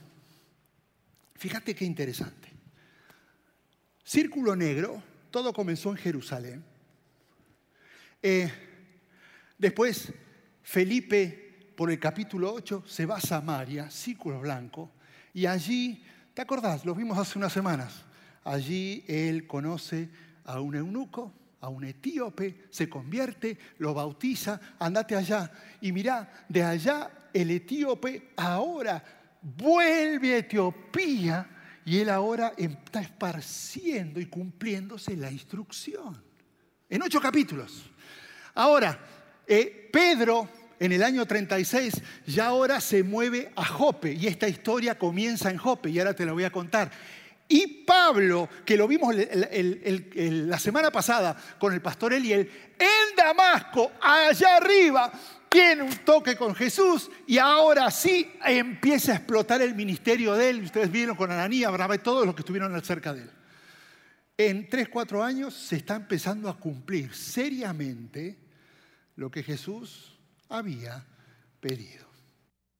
fíjate 1.37 1.75
qué 1.75 1.85
interesante. 1.85 2.49
Círculo 4.03 4.57
negro, 4.57 5.03
todo 5.31 5.53
comenzó 5.53 5.91
en 5.91 5.97
Jerusalén. 5.97 6.65
Eh, 8.23 8.51
después, 9.61 10.13
Felipe, 10.63 11.73
por 11.77 11.91
el 11.91 11.99
capítulo 12.01 12.53
8, 12.53 12.85
se 12.87 13.07
va 13.07 13.17
a 13.17 13.21
Samaria, 13.21 13.91
círculo 13.91 14.41
blanco, 14.41 14.91
y 15.33 15.47
allí, 15.47 16.03
¿te 16.35 16.43
acordás? 16.43 16.85
Lo 16.85 16.95
vimos 16.95 17.17
hace 17.19 17.39
unas 17.39 17.53
semanas. 17.53 18.05
Allí 18.45 19.05
él 19.07 19.47
conoce 19.47 20.09
a 20.45 20.61
un 20.61 20.75
eunuco, 20.75 21.33
a 21.61 21.69
un 21.69 21.85
etíope, 21.85 22.65
se 22.71 22.89
convierte, 22.89 23.59
lo 23.79 23.95
bautiza, 23.95 24.61
andate 24.79 25.15
allá. 25.15 25.51
Y 25.81 25.93
mirá, 25.93 26.47
de 26.49 26.63
allá 26.63 27.11
el 27.33 27.51
etíope 27.51 28.33
ahora 28.37 29.03
vuelve 29.43 30.35
a 30.35 30.39
Etiopía 30.39 31.49
y 31.85 31.99
él 31.99 32.11
ahora 32.11 32.55
está 32.57 33.01
esparciendo 33.01 34.21
y 34.21 34.27
cumpliéndose 34.27 35.17
la 35.17 35.31
instrucción. 35.31 36.23
En 36.89 37.03
ocho 37.03 37.21
capítulos. 37.21 37.91
Ahora, 38.55 38.99
eh, 39.51 39.89
Pedro 39.93 40.49
en 40.79 40.93
el 40.93 41.03
año 41.03 41.27
36 41.27 41.95
ya 42.27 42.47
ahora 42.47 42.81
se 42.81 43.03
mueve 43.03 43.51
a 43.57 43.65
Jope 43.65 44.13
y 44.13 44.29
esta 44.29 44.49
historia 44.49 44.99
comienza 44.99 45.51
en 45.51 45.59
Jope 45.59 45.91
y 45.91 45.99
ahora 45.99 46.15
te 46.15 46.25
la 46.25 46.33
voy 46.33 46.45
a 46.45 46.53
contar. 46.53 46.91
Y 47.49 47.85
Pablo, 47.85 48.49
que 48.65 48.77
lo 48.77 48.87
vimos 48.87 49.13
la 49.13 50.59
semana 50.59 50.93
pasada 50.93 51.37
con 51.59 51.73
el 51.75 51.83
pastor 51.83 52.13
Eliel, 52.13 52.49
en 52.79 53.17
Damasco, 53.17 53.91
allá 54.01 54.57
arriba, 54.57 55.11
tiene 55.49 55.83
un 55.83 55.97
toque 56.05 56.37
con 56.37 56.55
Jesús 56.55 57.11
y 57.27 57.39
ahora 57.39 57.91
sí 57.91 58.31
empieza 58.47 59.13
a 59.13 59.17
explotar 59.17 59.61
el 59.63 59.75
ministerio 59.75 60.35
de 60.35 60.51
él. 60.51 60.63
Ustedes 60.63 60.93
vieron 60.93 61.17
con 61.17 61.33
Ananías, 61.33 61.71
Abraham 61.71 61.95
y 61.95 61.99
todos 61.99 62.25
los 62.25 62.37
que 62.37 62.43
estuvieron 62.43 62.81
cerca 62.85 63.13
de 63.13 63.23
él. 63.23 63.31
En 64.39 64.69
tres, 64.69 64.89
cuatro 64.89 65.25
años 65.25 65.53
se 65.53 65.75
está 65.75 65.97
empezando 65.97 66.49
a 66.49 66.57
cumplir 66.57 67.13
seriamente 67.13 68.50
lo 69.21 69.31
que 69.31 69.43
Jesús 69.43 70.17
había 70.49 71.05
pedido. 71.61 72.07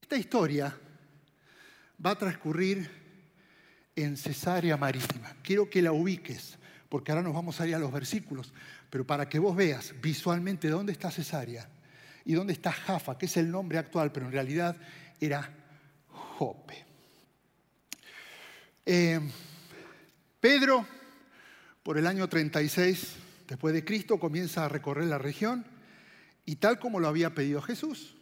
Esta 0.01 0.17
historia 0.17 0.75
va 2.05 2.13
a 2.13 2.19
transcurrir 2.19 2.91
en 3.95 4.17
Cesarea 4.17 4.79
Marítima. 4.79 5.37
Quiero 5.43 5.69
que 5.69 5.83
la 5.83 5.93
ubiques, 5.93 6.57
porque 6.89 7.13
ahora 7.13 7.23
nos 7.23 7.35
vamos 7.35 7.61
a 7.61 7.69
ir 7.69 7.75
a 7.75 7.79
los 7.79 7.93
versículos, 7.93 8.55
pero 8.89 9.07
para 9.07 9.29
que 9.29 9.39
vos 9.39 9.55
veas 9.55 9.93
visualmente 10.01 10.71
dónde 10.71 10.93
está 10.93 11.11
Cesarea 11.11 11.69
y 12.25 12.33
dónde 12.33 12.55
está 12.55 12.73
Jafa, 12.73 13.19
que 13.19 13.27
es 13.27 13.37
el 13.37 13.51
nombre 13.51 13.77
actual, 13.77 14.11
pero 14.11 14.25
en 14.25 14.33
realidad 14.33 14.79
era 15.21 15.47
Jope. 16.09 16.87
Eh, 18.87 19.21
Pedro, 20.41 20.87
por 21.83 21.99
el 21.99 22.07
año 22.07 22.27
36 22.31 23.17
después 23.47 23.75
de 23.75 23.85
Cristo, 23.85 24.19
comienza 24.19 24.65
a 24.65 24.71
recorrer 24.71 25.05
la 25.05 25.19
región 25.19 25.79
y 26.51 26.57
tal 26.57 26.81
como 26.81 26.99
lo 26.99 27.07
había 27.07 27.33
pedido 27.33 27.63
Jesús, 27.63 28.17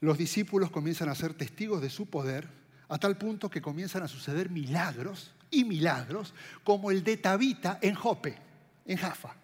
los 0.00 0.16
discípulos 0.16 0.70
comienzan 0.70 1.10
a 1.10 1.14
ser 1.14 1.34
testigos 1.34 1.82
de 1.82 1.90
su 1.90 2.06
poder 2.06 2.48
a 2.88 2.96
tal 2.96 3.18
punto 3.18 3.50
que 3.50 3.60
comienzan 3.60 4.02
a 4.02 4.08
suceder 4.08 4.48
milagros 4.48 5.34
y 5.50 5.64
milagros 5.64 6.32
como 6.64 6.90
el 6.90 7.04
de 7.04 7.18
Tabita 7.18 7.78
en 7.82 7.94
Jope, 7.94 8.38
en 8.86 8.96
Jafa. 8.96 9.36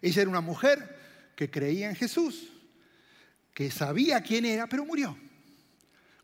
Ella 0.00 0.22
era 0.22 0.30
una 0.30 0.40
mujer 0.40 1.32
que 1.36 1.50
creía 1.50 1.90
en 1.90 1.96
Jesús, 1.96 2.50
que 3.52 3.70
sabía 3.70 4.22
quién 4.22 4.46
era, 4.46 4.66
pero 4.66 4.86
murió. 4.86 5.14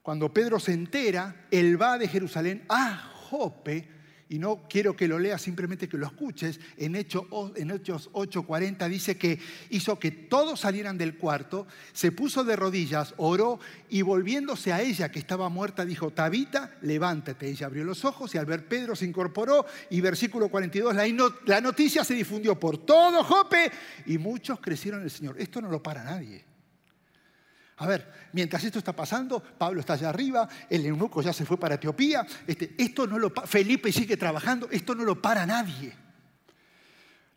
Cuando 0.00 0.32
Pedro 0.32 0.58
se 0.58 0.72
entera, 0.72 1.48
él 1.50 1.78
va 1.78 1.98
de 1.98 2.08
Jerusalén 2.08 2.64
a 2.70 2.96
Jope, 3.28 3.86
y 4.28 4.38
no 4.38 4.62
quiero 4.68 4.96
que 4.96 5.06
lo 5.06 5.18
leas, 5.18 5.42
simplemente 5.42 5.88
que 5.88 5.98
lo 5.98 6.06
escuches, 6.06 6.58
en 6.76 6.96
Hechos, 6.96 7.24
en 7.56 7.70
Hechos 7.70 8.10
8:40 8.12 8.88
dice 8.88 9.18
que 9.18 9.38
hizo 9.70 9.98
que 9.98 10.10
todos 10.10 10.60
salieran 10.60 10.96
del 10.96 11.16
cuarto, 11.16 11.66
se 11.92 12.10
puso 12.12 12.44
de 12.44 12.56
rodillas, 12.56 13.14
oró 13.16 13.60
y 13.90 14.02
volviéndose 14.02 14.72
a 14.72 14.80
ella 14.80 15.10
que 15.10 15.18
estaba 15.18 15.48
muerta, 15.48 15.84
dijo, 15.84 16.10
Tabita, 16.10 16.76
levántate. 16.82 17.48
Ella 17.48 17.66
abrió 17.66 17.84
los 17.84 18.04
ojos 18.04 18.34
y 18.34 18.38
al 18.38 18.46
ver 18.46 18.66
Pedro 18.66 18.96
se 18.96 19.04
incorporó 19.04 19.66
y 19.90 20.00
versículo 20.00 20.48
42, 20.48 20.94
la, 20.94 21.06
la 21.46 21.60
noticia 21.60 22.04
se 22.04 22.14
difundió 22.14 22.58
por 22.58 22.78
todo 22.78 23.22
Jope 23.24 23.70
y 24.06 24.18
muchos 24.18 24.60
crecieron 24.60 25.00
en 25.00 25.04
el 25.04 25.10
Señor. 25.10 25.36
Esto 25.38 25.60
no 25.60 25.70
lo 25.70 25.82
para 25.82 26.02
nadie. 26.02 26.53
A 27.76 27.86
ver, 27.86 28.28
mientras 28.32 28.62
esto 28.62 28.78
está 28.78 28.94
pasando, 28.94 29.40
Pablo 29.40 29.80
está 29.80 29.94
allá 29.94 30.08
arriba, 30.08 30.48
el 30.70 30.86
eunuco 30.86 31.22
ya 31.22 31.32
se 31.32 31.44
fue 31.44 31.58
para 31.58 31.74
Etiopía, 31.74 32.24
este, 32.46 32.74
esto 32.78 33.06
no 33.06 33.18
lo, 33.18 33.30
Felipe 33.30 33.90
sigue 33.90 34.16
trabajando, 34.16 34.68
esto 34.70 34.94
no 34.94 35.04
lo 35.04 35.20
para 35.20 35.44
nadie. 35.44 35.92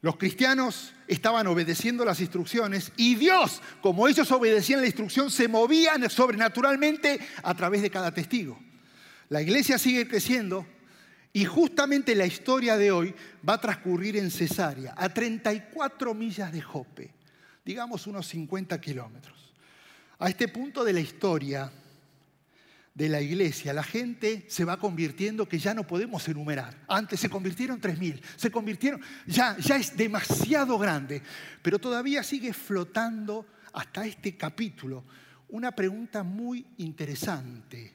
Los 0.01 0.17
cristianos 0.17 0.93
estaban 1.07 1.47
obedeciendo 1.47 2.05
las 2.05 2.21
instrucciones 2.21 2.91
y 2.97 3.15
Dios, 3.15 3.61
como 3.81 4.07
ellos 4.07 4.31
obedecían 4.31 4.81
la 4.81 4.85
instrucción, 4.85 5.31
se 5.31 5.47
movían 5.47 6.07
sobrenaturalmente 6.09 7.19
a 7.41 7.55
través 7.55 7.81
de 7.81 7.89
cada 7.89 8.13
testigo. 8.13 8.59
La 9.29 9.41
iglesia 9.41 9.77
sigue 9.77 10.07
creciendo 10.07 10.65
Y 11.33 11.45
justamente 11.45 12.15
la 12.15 12.25
historia 12.25 12.77
de 12.77 12.91
hoy 12.91 13.13
va 13.47 13.55
a 13.55 13.61
transcurrir 13.61 14.17
en 14.17 14.31
Cesarea, 14.31 14.95
a 14.97 15.07
34 15.09 16.15
millas 16.15 16.51
de 16.51 16.61
Jope, 16.61 17.13
digamos 17.63 18.07
unos 18.07 18.27
50 18.27 18.81
kilómetros. 18.81 19.53
A 20.19 20.29
este 20.29 20.47
punto 20.47 20.83
de 20.83 20.93
la 20.93 20.99
historia 20.99 21.71
de 22.93 23.09
la 23.09 23.21
iglesia, 23.21 23.73
la 23.73 23.83
gente 23.83 24.45
se 24.47 24.65
va 24.65 24.79
convirtiendo 24.79 25.47
que 25.47 25.59
ya 25.59 25.75
no 25.75 25.85
podemos 25.85 26.27
enumerar. 26.27 26.83
Antes 26.87 27.19
se 27.19 27.29
convirtieron 27.29 27.79
3.000, 27.79 28.19
se 28.35 28.49
convirtieron, 28.49 28.99
ya, 29.27 29.55
ya 29.59 29.75
es 29.75 29.95
demasiado 29.95 30.79
grande, 30.79 31.21
pero 31.61 31.77
todavía 31.77 32.23
sigue 32.23 32.53
flotando 32.53 33.45
hasta 33.73 34.07
este 34.07 34.35
capítulo 34.35 35.03
una 35.49 35.71
pregunta 35.71 36.23
muy 36.23 36.65
interesante 36.77 37.93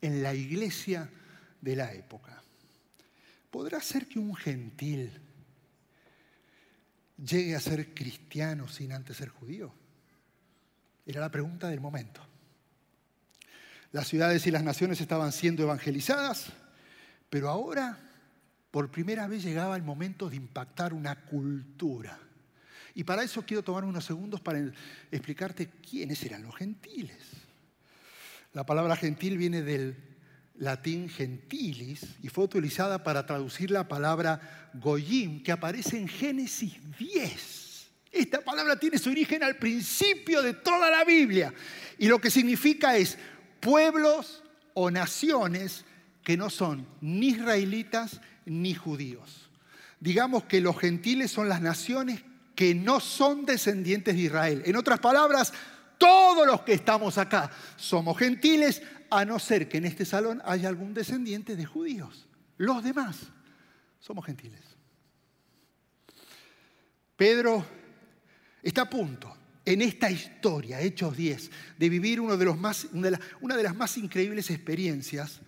en 0.00 0.22
la 0.22 0.34
iglesia 0.34 1.08
de 1.60 1.76
la 1.76 1.92
época. 1.92 2.42
¿Podrá 3.50 3.80
ser 3.80 4.08
que 4.08 4.18
un 4.18 4.34
gentil 4.34 5.12
llegue 7.16 7.54
a 7.54 7.60
ser 7.60 7.94
cristiano 7.94 8.66
sin 8.66 8.92
antes 8.92 9.16
ser 9.16 9.28
judío? 9.28 9.79
Era 11.10 11.22
la 11.22 11.30
pregunta 11.30 11.68
del 11.68 11.80
momento. 11.80 12.24
Las 13.90 14.06
ciudades 14.06 14.46
y 14.46 14.52
las 14.52 14.62
naciones 14.62 15.00
estaban 15.00 15.32
siendo 15.32 15.64
evangelizadas, 15.64 16.52
pero 17.28 17.48
ahora 17.48 17.98
por 18.70 18.92
primera 18.92 19.26
vez 19.26 19.42
llegaba 19.42 19.74
el 19.74 19.82
momento 19.82 20.30
de 20.30 20.36
impactar 20.36 20.94
una 20.94 21.24
cultura. 21.24 22.16
Y 22.94 23.02
para 23.02 23.24
eso 23.24 23.42
quiero 23.42 23.64
tomar 23.64 23.82
unos 23.82 24.04
segundos 24.04 24.40
para 24.40 24.60
explicarte 25.10 25.68
quiénes 25.68 26.22
eran 26.22 26.44
los 26.44 26.54
gentiles. 26.54 27.18
La 28.52 28.64
palabra 28.64 28.94
gentil 28.94 29.36
viene 29.36 29.62
del 29.62 29.96
latín 30.58 31.08
gentilis 31.08 32.06
y 32.22 32.28
fue 32.28 32.44
utilizada 32.44 33.02
para 33.02 33.26
traducir 33.26 33.72
la 33.72 33.88
palabra 33.88 34.70
goyim 34.74 35.42
que 35.42 35.50
aparece 35.50 35.98
en 35.98 36.06
Génesis 36.06 36.78
10. 36.96 37.59
Esta 38.10 38.40
palabra 38.40 38.76
tiene 38.76 38.98
su 38.98 39.10
origen 39.10 39.42
al 39.42 39.56
principio 39.56 40.42
de 40.42 40.54
toda 40.54 40.90
la 40.90 41.04
Biblia 41.04 41.54
y 41.98 42.08
lo 42.08 42.20
que 42.20 42.30
significa 42.30 42.96
es 42.96 43.16
pueblos 43.60 44.42
o 44.74 44.90
naciones 44.90 45.84
que 46.24 46.36
no 46.36 46.50
son 46.50 46.86
ni 47.00 47.28
israelitas 47.28 48.20
ni 48.44 48.74
judíos. 48.74 49.48
Digamos 50.00 50.44
que 50.44 50.60
los 50.60 50.78
gentiles 50.78 51.30
son 51.30 51.48
las 51.48 51.60
naciones 51.60 52.22
que 52.56 52.74
no 52.74 53.00
son 53.00 53.46
descendientes 53.46 54.16
de 54.16 54.22
Israel. 54.22 54.62
En 54.66 54.76
otras 54.76 54.98
palabras, 54.98 55.52
todos 55.98 56.46
los 56.46 56.62
que 56.62 56.72
estamos 56.72 57.16
acá 57.18 57.50
somos 57.76 58.18
gentiles, 58.18 58.82
a 59.10 59.24
no 59.24 59.38
ser 59.38 59.68
que 59.68 59.78
en 59.78 59.84
este 59.84 60.04
salón 60.04 60.40
haya 60.44 60.68
algún 60.68 60.94
descendiente 60.94 61.56
de 61.56 61.66
judíos. 61.66 62.28
Los 62.56 62.82
demás 62.84 63.18
somos 63.98 64.24
gentiles. 64.24 64.60
Pedro 67.16 67.66
está 68.62 68.82
a 68.82 68.90
punto 68.90 69.36
en 69.64 69.82
esta 69.82 70.10
historia, 70.10 70.80
Hechos 70.80 71.16
10, 71.16 71.50
de 71.78 71.88
vivir 71.88 72.20
una, 72.20 72.36
de 72.36 72.44
las, 72.44 73.76
más 73.76 73.96
increíbles 73.98 74.50
experiencias, 74.50 75.40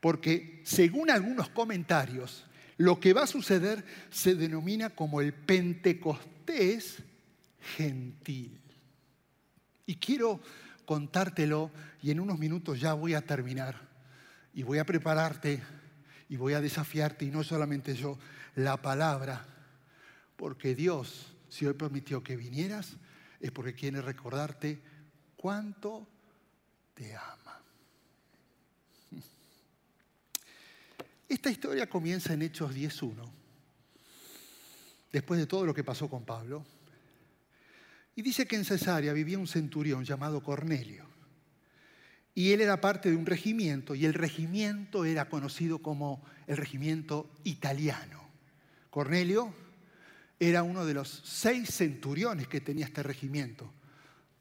porque 0.00 0.62
según 0.64 1.10
algunos 1.10 1.48
comentarios, 1.48 2.46
lo 2.76 3.00
que 3.00 3.12
va 3.12 3.24
a 3.24 3.26
suceder 3.26 3.84
se 4.10 4.34
denomina 4.34 4.90
como 4.90 5.20
el 5.20 5.32
Pentecostés 5.34 7.02
gentil. 7.76 8.58
Y 9.86 9.96
quiero 9.96 10.40
contártelo 10.86 11.70
y 12.02 12.10
en 12.10 12.20
unos 12.20 12.38
minutos 12.38 12.80
ya 12.80 12.94
voy 12.94 13.14
a 13.14 13.20
terminar 13.20 13.88
y 14.54 14.62
voy 14.62 14.78
a 14.78 14.86
prepararte 14.86 15.60
y 16.28 16.36
voy 16.36 16.54
a 16.54 16.60
desafiarte 16.60 17.24
y 17.24 17.30
no 17.30 17.42
solamente 17.42 17.94
yo, 17.94 18.18
la 18.54 18.76
palabra, 18.76 19.44
porque 20.36 20.74
Dios, 20.74 21.34
si 21.48 21.66
hoy 21.66 21.74
permitió 21.74 22.22
que 22.22 22.36
vinieras, 22.36 22.96
es 23.40 23.50
porque 23.50 23.74
quiere 23.74 24.02
recordarte 24.02 24.80
cuánto 25.36 26.06
te 26.94 27.14
ama. 27.14 27.62
Esta 31.28 31.50
historia 31.50 31.88
comienza 31.88 32.32
en 32.34 32.42
Hechos 32.42 32.74
10.1, 32.74 33.30
después 35.12 35.40
de 35.40 35.46
todo 35.46 35.64
lo 35.64 35.74
que 35.74 35.84
pasó 35.84 36.08
con 36.08 36.24
Pablo. 36.24 36.64
Y 38.16 38.22
dice 38.22 38.46
que 38.46 38.56
en 38.56 38.64
Cesarea 38.64 39.12
vivía 39.12 39.38
un 39.38 39.46
centurión 39.46 40.04
llamado 40.04 40.42
Cornelio. 40.42 41.06
Y 42.34 42.52
él 42.52 42.60
era 42.60 42.80
parte 42.80 43.10
de 43.10 43.16
un 43.16 43.26
regimiento, 43.26 43.94
y 43.94 44.04
el 44.04 44.14
regimiento 44.14 45.04
era 45.04 45.28
conocido 45.28 45.78
como 45.80 46.24
el 46.46 46.56
regimiento 46.56 47.30
italiano. 47.44 48.28
Cornelio 48.90 49.54
era 50.40 50.62
uno 50.62 50.84
de 50.84 50.94
los 50.94 51.08
seis 51.24 51.74
centuriones 51.74 52.46
que 52.46 52.60
tenía 52.60 52.84
este 52.84 53.02
regimiento. 53.02 53.72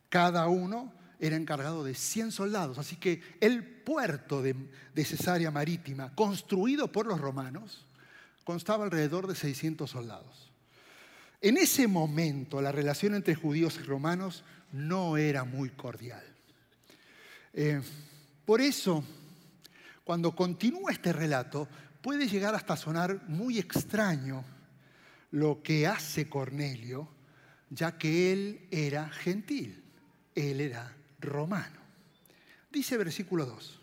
Cada 0.09 0.47
uno 0.47 0.93
era 1.19 1.35
encargado 1.35 1.83
de 1.83 1.95
100 1.95 2.31
soldados. 2.31 2.77
Así 2.77 2.97
que 2.97 3.21
el 3.41 3.63
puerto 3.63 4.41
de, 4.41 4.55
Cesarea 5.03 5.51
Marítima, 5.51 6.13
construido 6.13 6.91
por 6.91 7.07
los 7.07 7.19
romanos, 7.19 7.85
constaba 8.43 8.85
alrededor 8.85 9.27
de 9.27 9.35
600 9.35 9.89
soldados. 9.89 10.51
En 11.41 11.57
ese 11.57 11.87
momento 11.87 12.61
la 12.61 12.71
relación 12.71 13.15
entre 13.15 13.35
judíos 13.35 13.77
y 13.79 13.83
romanos 13.83 14.43
no 14.71 15.17
era 15.17 15.43
muy 15.43 15.69
cordial. 15.69 16.23
Eh, 17.53 17.81
por 18.45 18.61
eso, 18.61 19.03
cuando 20.03 20.35
continúa 20.35 20.91
este 20.91 21.11
relato, 21.11 21.67
puede 22.01 22.27
llegar 22.27 22.55
hasta 22.55 22.77
sonar 22.77 23.23
muy 23.27 23.59
extraño 23.59 24.43
lo 25.31 25.61
que 25.61 25.87
hace 25.87 26.29
Cornelio, 26.29 27.09
ya 27.69 27.97
que 27.97 28.31
él 28.31 28.67
era 28.71 29.09
gentil, 29.09 29.83
él 30.35 30.61
era 30.61 30.95
romano. 31.19 31.79
Dice 32.71 32.97
versículo 32.97 33.45
2, 33.45 33.81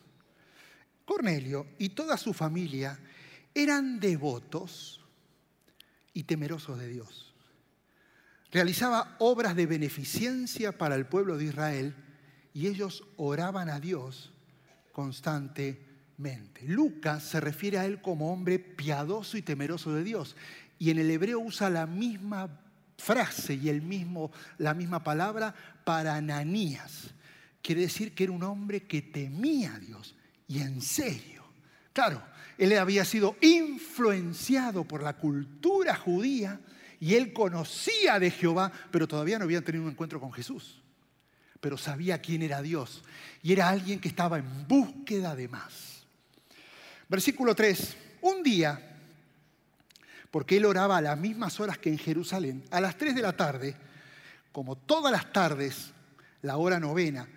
Cornelio 1.05 1.67
y 1.79 1.91
toda 1.91 2.17
su 2.17 2.33
familia 2.33 2.99
eran 3.55 4.01
devotos 4.01 5.01
y 6.13 6.25
temerosos 6.25 6.79
de 6.79 6.89
Dios. 6.89 7.35
Realizaba 8.51 9.17
obras 9.19 9.57
de 9.57 9.67
beneficencia 9.67 10.79
para 10.79 10.95
el 10.95 11.07
pueblo 11.07 11.37
de 11.37 11.47
Israel 11.47 11.95
y 12.53 12.69
ellos 12.69 13.05
oraban 13.17 13.69
a 13.69 13.81
Dios 13.81 14.33
constantemente. 14.93 16.63
Lucas 16.63 17.25
se 17.25 17.41
refiere 17.41 17.79
a 17.79 17.85
él 17.85 18.01
como 18.01 18.33
hombre 18.33 18.61
piadoso 18.61 19.37
y 19.37 19.43
temeroso 19.43 19.93
de 19.93 20.05
Dios 20.05 20.37
y 20.79 20.91
en 20.91 20.99
el 20.99 21.11
hebreo 21.11 21.41
usa 21.41 21.71
la 21.71 21.87
misma 21.87 22.49
frase 22.99 23.55
y 23.55 23.69
el 23.69 23.83
mismo, 23.83 24.31
la 24.59 24.75
misma 24.75 25.03
palabra 25.03 25.55
para 25.85 26.17
Ananías. 26.17 27.11
Quiere 27.63 27.83
decir 27.83 28.15
que 28.15 28.25
era 28.25 28.33
un 28.33 28.43
hombre 28.43 28.85
que 28.85 29.03
temía 29.03 29.75
a 29.75 29.79
Dios 29.79 30.15
y 30.49 30.61
en 30.61 30.81
serio. 30.81 31.45
Claro, 31.93 32.23
él 32.59 32.77
había 32.77 33.05
sido 33.05 33.37
influenciado 33.41 34.85
por 34.85 35.03
la 35.03 35.15
cultura 35.15 35.97
judía 35.97 36.61
y 37.01 37.15
él 37.15 37.33
conocía 37.33 38.19
de 38.19 38.31
Jehová, 38.31 38.71
pero 38.91 39.09
todavía 39.09 39.39
no 39.39 39.45
había 39.45 39.63
tenido 39.63 39.85
un 39.85 39.91
encuentro 39.91 40.21
con 40.21 40.33
Jesús. 40.33 40.81
Pero 41.61 41.79
sabía 41.79 42.21
quién 42.21 42.43
era 42.43 42.63
Dios 42.63 43.03
y 43.43 43.53
era 43.53 43.69
alguien 43.69 44.01
que 44.01 44.09
estaba 44.09 44.39
en 44.39 44.69
búsqueda 44.69 45.35
de 45.35 45.49
más. 45.49 46.05
Versículo 47.09 47.55
3. 47.55 47.97
Un 48.23 48.43
día 48.43 48.94
porque 50.35 50.57
él 50.57 50.65
oraba 50.65 50.97
a 50.97 51.01
las 51.01 51.17
mismas 51.17 51.61
horas 51.61 51.79
que 51.79 51.91
en 51.91 51.97
Jerusalén, 51.97 52.65
a 52.73 52.81
las 52.81 52.99
3 52.99 53.15
de 53.15 53.23
la 53.23 53.37
tarde, 53.37 53.77
como 54.51 54.75
todas 54.75 55.13
las 55.13 55.33
tardes, 55.33 55.93
la 56.43 56.57
hora 56.57 56.81
novena, 56.81 57.29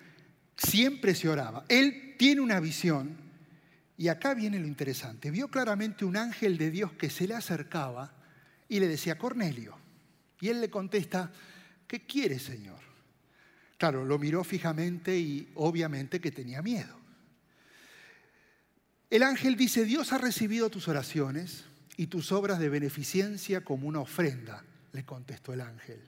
siempre 0.56 1.14
se 1.14 1.30
oraba. 1.30 1.64
Él 1.70 2.16
tiene 2.18 2.42
una 2.42 2.60
visión, 2.60 3.16
y 3.98 4.08
acá 4.08 4.34
viene 4.34 4.58
lo 4.58 4.66
interesante, 4.66 5.30
vio 5.30 5.48
claramente 5.48 6.06
un 6.06 6.18
ángel 6.18 6.58
de 6.58 6.72
Dios 6.72 6.92
que 6.94 7.12
se 7.12 7.28
le 7.28 7.36
acercaba 7.36 8.16
y 8.68 8.80
le 8.80 8.88
decía, 8.88 9.16
Cornelio, 9.16 9.78
y 10.42 10.48
él 10.48 10.60
le 10.60 10.72
contesta, 10.72 11.32
¿qué 11.86 12.08
quiere, 12.08 12.40
Señor? 12.40 12.80
Claro, 13.78 14.06
lo 14.06 14.18
miró 14.18 14.44
fijamente 14.44 15.16
y 15.16 15.52
obviamente 15.54 16.20
que 16.20 16.32
tenía 16.32 16.64
miedo. 16.64 16.98
El 19.12 19.22
ángel 19.22 19.56
dice, 19.56 19.86
Dios 19.86 20.14
ha 20.14 20.18
recibido 20.18 20.72
tus 20.72 20.88
oraciones 20.88 21.66
y 21.98 22.08
tus 22.08 22.32
obras 22.32 22.60
de 22.60 22.70
beneficencia 22.70 23.66
como 23.66 23.88
una 23.88 24.00
ofrenda, 24.00 24.64
le 24.94 25.04
contestó 25.04 25.52
el 25.54 25.62
ángel. 25.62 26.00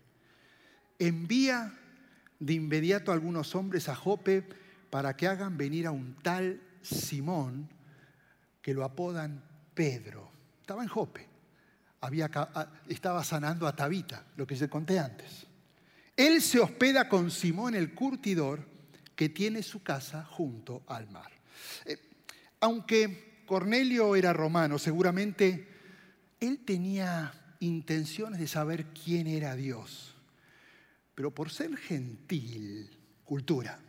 Envía 0.99 1.77
de 2.39 2.53
inmediato 2.53 3.11
a 3.11 3.15
algunos 3.15 3.55
hombres 3.55 3.89
a 3.89 3.95
Jope 3.95 4.47
para 4.89 5.17
que 5.17 5.27
hagan 5.27 5.57
venir 5.57 5.87
a 5.87 5.91
un 5.91 6.15
tal 6.21 6.61
Simón 6.81 7.69
que 8.61 8.73
lo 8.73 8.83
apodan 8.83 9.43
Pedro. 9.73 10.31
Estaba 10.61 10.83
en 10.83 10.89
Jope. 10.89 11.27
Había, 12.01 12.29
estaba 12.87 13.23
sanando 13.23 13.67
a 13.67 13.75
Tabita, 13.75 14.25
lo 14.37 14.47
que 14.47 14.55
se 14.55 14.69
conté 14.69 14.99
antes. 14.99 15.47
Él 16.15 16.41
se 16.41 16.59
hospeda 16.59 17.09
con 17.09 17.31
Simón 17.31 17.75
el 17.75 17.93
curtidor 17.93 18.65
que 19.15 19.29
tiene 19.29 19.63
su 19.63 19.81
casa 19.81 20.23
junto 20.23 20.83
al 20.87 21.09
mar. 21.09 21.31
Eh, 21.85 21.97
aunque 22.61 23.43
Cornelio 23.45 24.15
era 24.15 24.31
romano, 24.31 24.77
seguramente 24.77 25.68
él 26.39 26.59
tenía 26.65 27.33
intenciones 27.59 28.39
de 28.39 28.47
saber 28.47 28.85
quién 28.87 29.27
era 29.27 29.55
Dios. 29.55 30.15
Pero 31.15 31.33
por 31.33 31.51
ser 31.51 31.75
gentil, 31.77 32.89
cultura, 33.25 33.79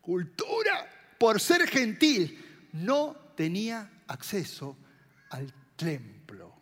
cultura, 0.00 1.14
por 1.18 1.40
ser 1.40 1.68
gentil, 1.68 2.68
no 2.72 3.16
tenía 3.36 3.90
acceso 4.08 4.76
al 5.30 5.52
templo. 5.76 6.54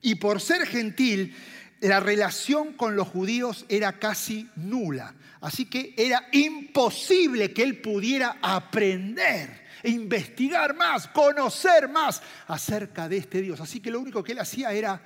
Y 0.00 0.14
por 0.14 0.40
ser 0.40 0.66
gentil, 0.66 1.34
la 1.80 2.00
relación 2.00 2.74
con 2.74 2.96
los 2.96 3.08
judíos 3.08 3.66
era 3.68 3.98
casi 3.98 4.48
nula. 4.56 5.14
Así 5.40 5.66
que 5.66 5.94
era 5.96 6.28
imposible 6.32 7.52
que 7.52 7.62
él 7.62 7.80
pudiera 7.80 8.38
aprender, 8.40 9.65
investigar 9.86 10.74
más, 10.74 11.08
conocer 11.08 11.88
más 11.88 12.22
acerca 12.46 13.08
de 13.08 13.18
este 13.18 13.40
Dios. 13.40 13.60
Así 13.60 13.80
que 13.80 13.90
lo 13.90 14.00
único 14.00 14.22
que 14.22 14.32
él 14.32 14.38
hacía 14.38 14.72
era 14.72 15.00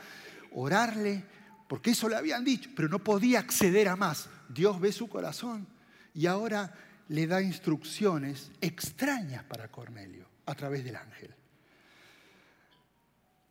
orarle, 0.53 1.25
porque 1.69 1.91
eso 1.91 2.09
le 2.09 2.17
habían 2.17 2.45
dicho, 2.45 2.71
pero 2.75 2.89
no 2.89 2.99
podía 2.99 3.41
acceder 3.41 3.89
a 3.89 3.97
más. 3.97 4.29
Dios 4.49 4.81
ve 4.81 4.93
su 4.93 5.09
corazón 5.09 5.67
y 6.15 6.27
ahora 6.27 6.73
le 7.09 7.27
da 7.27 7.43
instrucciones 7.43 8.51
extrañas 8.61 9.45
para 9.45 9.69
Cornelio 9.69 10.27
a 10.47 10.55
través 10.55 10.85
del 10.85 10.97
ángel. 10.97 11.35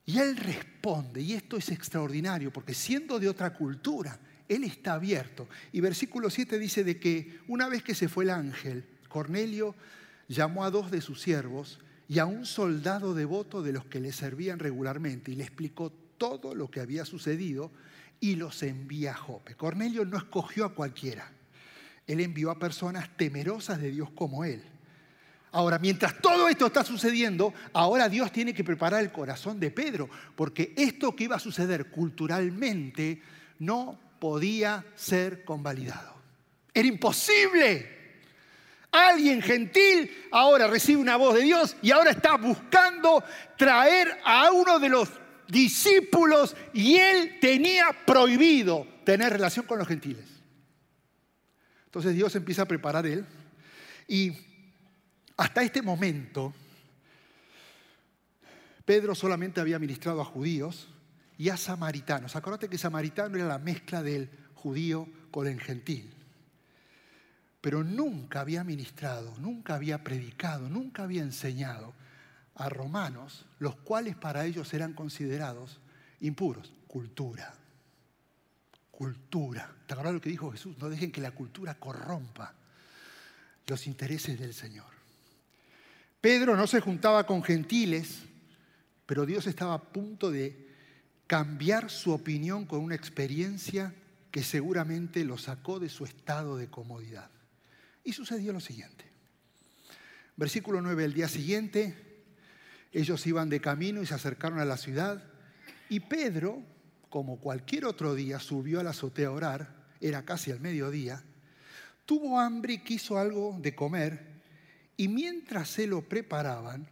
Y 0.06 0.18
él 0.18 0.38
responde, 0.38 1.22
y 1.22 1.34
esto 1.34 1.56
es 1.56 1.70
extraordinario, 1.70 2.52
porque 2.52 2.74
siendo 2.74 3.20
de 3.20 3.30
otra 3.30 3.54
cultura, 3.54 4.20
él 4.48 4.64
está 4.64 4.94
abierto. 4.94 5.48
Y 5.72 5.82
versículo 5.82 6.30
7 6.30 6.58
dice 6.58 6.84
de 6.84 7.00
que 7.00 7.42
una 7.48 7.70
vez 7.70 7.84
que 7.84 7.94
se 7.94 8.10
fue 8.10 8.24
el 8.24 8.32
ángel, 8.32 8.86
Cornelio 9.08 9.76
llamó 10.30 10.64
a 10.64 10.72
dos 10.72 10.92
de 10.92 11.02
sus 11.02 11.22
siervos 11.22 11.80
y 12.08 12.20
a 12.20 12.26
un 12.26 12.46
soldado 12.46 13.14
devoto 13.14 13.62
de 13.62 13.74
los 13.74 13.86
que 13.86 14.00
le 14.00 14.14
servían 14.14 14.60
regularmente 14.60 15.32
y 15.32 15.36
le 15.36 15.44
explicó 15.44 15.92
todo 16.18 16.56
lo 16.56 16.70
que 16.72 16.80
había 16.80 17.04
sucedido 17.04 17.72
y 18.20 18.36
los 18.36 18.64
envía 18.64 19.12
a 19.12 19.16
Jope. 19.16 19.56
Cornelio 19.56 20.06
no 20.06 20.18
escogió 20.18 20.66
a 20.66 20.74
cualquiera. 20.74 21.32
Él 22.08 22.20
envió 22.22 22.52
a 22.52 22.60
personas 22.60 23.10
temerosas 23.18 23.82
de 23.82 23.92
Dios 23.92 24.10
como 24.12 24.44
él. 24.44 24.64
Ahora, 25.52 25.80
mientras 25.80 26.22
todo 26.22 26.48
esto 26.48 26.68
está 26.68 26.84
sucediendo, 26.84 27.54
ahora 27.74 28.08
Dios 28.08 28.32
tiene 28.32 28.54
que 28.54 28.64
preparar 28.64 29.02
el 29.02 29.12
corazón 29.12 29.60
de 29.60 29.72
Pedro, 29.72 30.10
porque 30.36 30.74
esto 30.78 31.16
que 31.16 31.24
iba 31.24 31.38
a 31.38 31.40
suceder 31.40 31.90
culturalmente 31.90 33.22
no 33.58 34.00
podía 34.20 34.86
ser 34.96 35.44
convalidado. 35.44 36.16
Era 36.74 36.88
imposible. 36.88 37.99
Alguien 38.92 39.42
gentil 39.42 40.12
ahora 40.32 40.68
recibe 40.68 41.02
una 41.02 41.16
voz 41.16 41.36
de 41.36 41.42
Dios 41.42 41.76
y 41.82 41.92
ahora 41.92 42.12
está 42.12 42.38
buscando 42.38 43.24
traer 43.58 44.20
a 44.24 44.52
uno 44.52 44.80
de 44.80 44.90
los 44.90 45.10
discípulos 45.48 46.56
y 46.74 46.96
él 46.96 47.38
tenía 47.40 47.88
prohibido 48.06 48.88
tener 49.04 49.32
relación 49.32 49.66
con 49.66 49.78
los 49.80 49.88
gentiles. 49.88 50.26
Entonces 51.86 52.16
Dios 52.16 52.36
empieza 52.36 52.64
a 52.64 52.68
preparar 52.68 53.06
él 53.06 53.26
y 54.08 54.34
hasta 55.38 55.64
este 55.64 55.82
momento, 55.82 56.54
Pedro 58.86 59.16
solamente 59.16 59.62
había 59.62 59.80
ministrado 59.80 60.20
a 60.20 60.26
judíos 60.26 60.90
y 61.38 61.50
a 61.50 61.58
samaritanos. 61.58 62.36
Acuérdate 62.36 62.68
que 62.68 62.78
samaritano 62.78 63.38
era 63.38 63.48
la 63.48 63.60
mezcla 63.60 64.04
del 64.04 64.30
judío 64.56 65.08
con 65.32 65.48
el 65.48 65.62
gentil. 65.62 66.14
Pero 67.62 67.84
nunca 67.84 68.42
había 68.42 68.64
ministrado, 68.64 69.34
nunca 69.40 69.76
había 69.76 70.04
predicado, 70.04 70.70
nunca 70.70 71.04
había 71.04 71.22
enseñado 71.22 71.94
a 72.56 72.70
romanos, 72.70 73.46
los 73.60 73.76
cuales 73.76 74.16
para 74.16 74.46
ellos 74.46 74.74
eran 74.74 74.94
considerados 74.94 75.80
impuros. 76.22 76.74
Cultura. 76.88 77.54
Cultura. 78.92 79.70
¿Te 79.88 79.94
acuerdas 79.94 80.14
lo 80.14 80.22
que 80.22 80.30
dijo 80.30 80.52
Jesús? 80.52 80.78
No 80.78 80.90
dejen 80.90 81.12
que 81.12 81.22
la 81.22 81.32
cultura 81.32 81.76
corrompa 81.76 82.54
los 83.68 83.88
intereses 83.88 84.40
del 84.40 84.54
Señor. 84.54 84.88
Pedro 86.20 86.58
no 86.58 86.68
se 86.68 86.82
juntaba 86.82 87.26
con 87.26 87.44
gentiles, 87.44 88.24
pero 89.06 89.26
Dios 89.26 89.48
estaba 89.48 89.76
a 89.76 89.82
punto 89.82 90.32
de 90.32 90.68
cambiar 91.28 91.90
su 91.90 92.12
opinión 92.12 92.66
con 92.66 92.80
una 92.82 92.96
experiencia 92.96 93.94
que 94.32 94.44
seguramente 94.44 95.24
lo 95.24 95.38
sacó 95.38 95.80
de 95.80 95.90
su 95.90 96.04
estado 96.04 96.58
de 96.58 96.68
comodidad. 96.68 97.30
Y 98.10 98.12
sucedió 98.12 98.52
lo 98.52 98.60
siguiente. 98.60 99.06
Versículo 100.36 100.82
9, 100.82 101.06
el 101.06 101.14
día 101.14 101.28
siguiente, 101.28 101.96
ellos 102.92 103.28
iban 103.28 103.50
de 103.50 103.62
camino 103.62 104.02
y 104.02 104.08
se 104.08 104.16
acercaron 104.16 104.58
a 104.58 104.66
la 104.66 104.78
ciudad 104.78 105.24
y 105.90 106.00
Pedro, 106.00 106.64
como 107.12 107.40
cualquier 107.40 107.86
otro 107.86 108.16
día, 108.16 108.40
subió 108.40 108.80
a 108.80 108.84
la 108.84 108.90
azotea 108.90 109.28
a 109.28 109.32
orar, 109.32 109.92
era 110.02 110.26
casi 110.26 110.50
al 110.50 110.60
mediodía, 110.60 111.24
tuvo 112.08 112.40
hambre 112.40 112.74
y 112.74 112.78
quiso 112.80 113.20
algo 113.20 113.56
de 113.62 113.76
comer 113.76 114.42
y 114.98 115.08
mientras 115.08 115.70
se 115.70 115.86
lo 115.86 116.02
preparaban, 116.02 116.90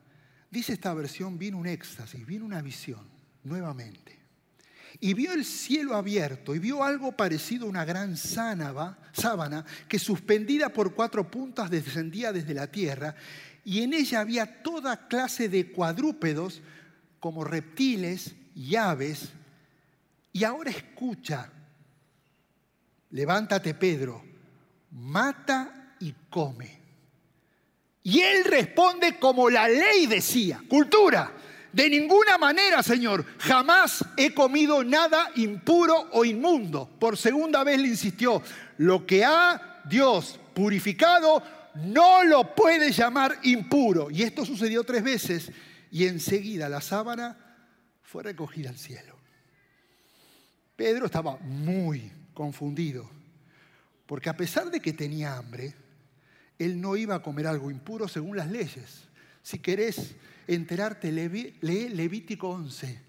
dice 0.52 0.74
esta 0.74 0.94
versión, 0.94 1.40
vino 1.40 1.58
un 1.58 1.66
éxtasis, 1.66 2.28
vino 2.28 2.46
una 2.46 2.62
visión 2.62 3.10
nuevamente. 3.44 4.17
Y 5.00 5.14
vio 5.14 5.34
el 5.34 5.46
cielo 5.46 5.96
abierto 5.96 6.56
y 6.56 6.60
vio 6.60 6.84
algo 6.84 7.12
parecido 7.12 7.66
a 7.66 7.70
una 7.70 7.86
gran 7.86 8.18
sábana 8.18 9.66
que 9.88 10.00
suspendida 10.00 10.70
por 10.70 10.94
cuatro 10.96 11.30
puntas 11.30 11.70
descendía 11.70 12.32
desde 12.32 12.56
la 12.56 12.68
tierra 12.68 13.16
y 13.68 13.82
en 13.82 13.94
ella 13.94 14.22
había 14.22 14.64
toda 14.64 15.10
clase 15.10 15.50
de 15.50 15.74
cuadrúpedos 15.74 16.62
como 17.20 17.44
reptiles 17.44 18.34
y 18.56 18.78
aves. 18.78 19.30
Y 20.32 20.46
ahora 20.46 20.72
escucha, 20.72 21.52
levántate 23.10 23.74
Pedro, 23.74 24.24
mata 24.92 25.96
y 26.00 26.14
come. 26.30 26.80
Y 28.04 28.22
él 28.22 28.46
responde 28.46 29.20
como 29.20 29.50
la 29.50 29.68
ley 29.68 30.08
decía, 30.08 30.62
cultura. 30.70 31.34
De 31.74 31.90
ninguna 31.90 32.38
manera, 32.38 32.82
Señor, 32.82 33.26
jamás 33.40 34.04
he 34.16 34.34
comido 34.34 34.84
nada 34.84 35.30
impuro 35.36 36.10
o 36.12 36.26
inmundo. 36.26 36.90
Por 37.00 37.18
segunda 37.18 37.64
vez 37.64 37.80
le 37.80 37.90
insistió, 37.90 38.42
lo 38.78 39.06
que 39.06 39.24
ha 39.26 39.82
Dios 39.86 40.40
purificado 40.54 41.44
no 41.76 42.24
lo 42.24 42.56
puede 42.56 42.92
llamar 42.92 43.38
impuro. 43.44 44.10
Y 44.10 44.24
esto 44.24 44.46
sucedió 44.46 44.84
tres 44.84 45.04
veces 45.04 45.52
y 45.92 46.08
enseguida 46.08 46.70
la 46.70 46.82
sábana 46.82 47.38
fue 48.02 48.24
recogida 48.24 48.70
al 48.70 48.78
cielo. 48.78 49.18
Pedro 50.76 51.08
estaba 51.08 51.38
muy 51.38 52.12
confundido, 52.34 53.10
porque 54.06 54.30
a 54.30 54.38
pesar 54.38 54.70
de 54.70 54.80
que 54.80 54.94
tenía 54.94 55.36
hambre, 55.36 55.76
él 56.60 56.80
no 56.80 56.96
iba 56.96 57.16
a 57.16 57.22
comer 57.22 57.48
algo 57.48 57.72
impuro 57.72 58.08
según 58.08 58.38
las 58.38 58.50
leyes. 58.50 59.08
Si 59.42 59.60
querés 59.60 60.16
enterarte, 60.48 61.12
lee 61.12 61.90
Levítico 61.90 62.50
11. 62.50 63.08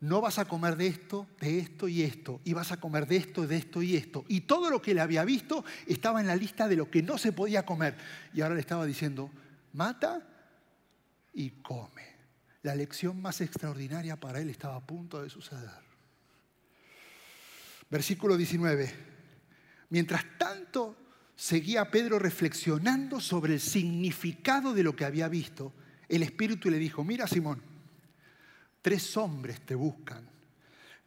No 0.00 0.20
vas 0.20 0.38
a 0.38 0.44
comer 0.44 0.76
de 0.76 0.88
esto, 0.88 1.26
de 1.40 1.58
esto 1.58 1.88
y 1.88 2.02
esto. 2.02 2.40
Y 2.44 2.52
vas 2.52 2.72
a 2.72 2.78
comer 2.78 3.06
de 3.06 3.16
esto, 3.16 3.46
de 3.46 3.56
esto 3.56 3.82
y 3.82 3.96
esto. 3.96 4.24
Y 4.28 4.42
todo 4.42 4.68
lo 4.68 4.82
que 4.82 4.90
él 4.90 4.98
había 4.98 5.24
visto 5.24 5.64
estaba 5.86 6.20
en 6.20 6.26
la 6.26 6.36
lista 6.36 6.68
de 6.68 6.76
lo 6.76 6.90
que 6.90 7.02
no 7.02 7.16
se 7.16 7.32
podía 7.32 7.64
comer. 7.64 7.96
Y 8.34 8.42
ahora 8.42 8.54
le 8.54 8.60
estaba 8.60 8.84
diciendo, 8.84 9.30
mata 9.72 10.22
y 11.32 11.50
come. 11.62 12.02
La 12.62 12.74
lección 12.74 13.22
más 13.22 13.40
extraordinaria 13.40 14.20
para 14.20 14.40
él 14.40 14.50
estaba 14.50 14.76
a 14.76 14.86
punto 14.86 15.22
de 15.22 15.30
suceder. 15.30 15.70
Versículo 17.90 18.36
19. 18.36 18.92
Mientras 19.88 20.24
tanto 20.38 20.96
seguía 21.36 21.90
Pedro 21.90 22.18
reflexionando 22.18 23.20
sobre 23.20 23.54
el 23.54 23.60
significado 23.60 24.74
de 24.74 24.82
lo 24.82 24.94
que 24.94 25.04
había 25.04 25.28
visto, 25.28 25.72
el 26.08 26.22
Espíritu 26.22 26.70
le 26.70 26.78
dijo, 26.78 27.04
mira 27.04 27.26
Simón, 27.26 27.60
tres 28.82 29.16
hombres 29.16 29.60
te 29.60 29.74
buscan. 29.74 30.28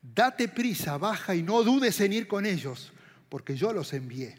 Date 0.01 0.47
prisa, 0.47 0.97
baja 0.97 1.35
y 1.35 1.43
no 1.43 1.63
dudes 1.63 1.99
en 2.01 2.13
ir 2.13 2.27
con 2.27 2.45
ellos, 2.45 2.93
porque 3.29 3.55
yo 3.55 3.73
los 3.73 3.93
envié. 3.93 4.37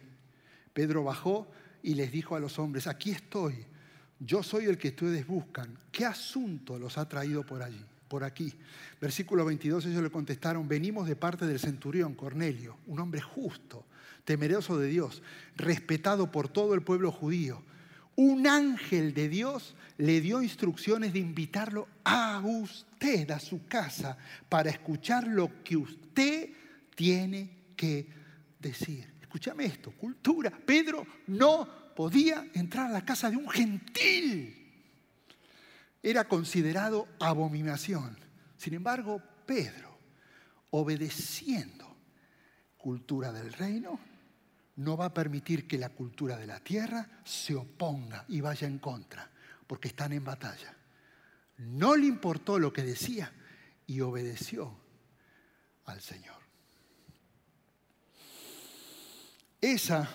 Pedro 0.72 1.04
bajó 1.04 1.50
y 1.82 1.94
les 1.94 2.10
dijo 2.10 2.36
a 2.36 2.40
los 2.40 2.58
hombres, 2.58 2.86
aquí 2.86 3.10
estoy, 3.10 3.66
yo 4.20 4.42
soy 4.42 4.64
el 4.64 4.78
que 4.78 4.88
ustedes 4.88 5.26
buscan. 5.26 5.76
¿Qué 5.92 6.04
asunto 6.04 6.78
los 6.78 6.98
ha 6.98 7.08
traído 7.08 7.44
por 7.44 7.62
allí? 7.62 7.84
Por 8.08 8.24
aquí. 8.24 8.52
Versículo 9.00 9.44
22, 9.44 9.86
ellos 9.86 10.02
le 10.02 10.10
contestaron, 10.10 10.66
venimos 10.66 11.06
de 11.06 11.16
parte 11.16 11.46
del 11.46 11.58
centurión 11.58 12.14
Cornelio, 12.14 12.78
un 12.86 13.00
hombre 13.00 13.20
justo 13.20 13.84
temeroso 14.28 14.76
de 14.76 14.88
Dios, 14.88 15.22
respetado 15.56 16.30
por 16.30 16.50
todo 16.50 16.74
el 16.74 16.82
pueblo 16.82 17.10
judío. 17.10 17.62
Un 18.18 18.48
ángel 18.48 19.14
de 19.14 19.28
Dios 19.28 19.76
le 19.96 20.20
dio 20.20 20.42
instrucciones 20.42 21.12
de 21.12 21.20
invitarlo 21.20 21.86
a 22.02 22.42
usted, 22.44 23.30
a 23.30 23.38
su 23.38 23.64
casa, 23.68 24.18
para 24.48 24.70
escuchar 24.70 25.28
lo 25.28 25.62
que 25.62 25.76
usted 25.76 26.50
tiene 26.96 27.48
que 27.76 28.08
decir. 28.58 29.06
Escúchame 29.20 29.66
esto, 29.66 29.92
cultura. 29.92 30.50
Pedro 30.50 31.06
no 31.28 31.94
podía 31.94 32.44
entrar 32.54 32.86
a 32.86 32.92
la 32.92 33.04
casa 33.04 33.30
de 33.30 33.36
un 33.36 33.48
gentil. 33.48 34.52
era 36.02 36.26
considerado 36.26 37.06
abominación. 37.20 38.18
Sin 38.56 38.74
embargo, 38.74 39.22
Pedro, 39.46 39.96
obedeciendo 40.70 41.96
cultura 42.76 43.32
del 43.32 43.52
reino, 43.52 44.00
no 44.78 44.96
va 44.96 45.06
a 45.06 45.14
permitir 45.14 45.66
que 45.66 45.76
la 45.76 45.88
cultura 45.88 46.36
de 46.36 46.46
la 46.46 46.60
tierra 46.60 47.08
se 47.24 47.54
oponga 47.56 48.24
y 48.28 48.40
vaya 48.40 48.66
en 48.68 48.78
contra, 48.78 49.28
porque 49.66 49.88
están 49.88 50.12
en 50.12 50.22
batalla. 50.22 50.72
No 51.58 51.96
le 51.96 52.06
importó 52.06 52.60
lo 52.60 52.72
que 52.72 52.84
decía 52.84 53.32
y 53.88 54.00
obedeció 54.00 54.72
al 55.86 56.00
Señor. 56.00 56.36
Esa 59.60 60.08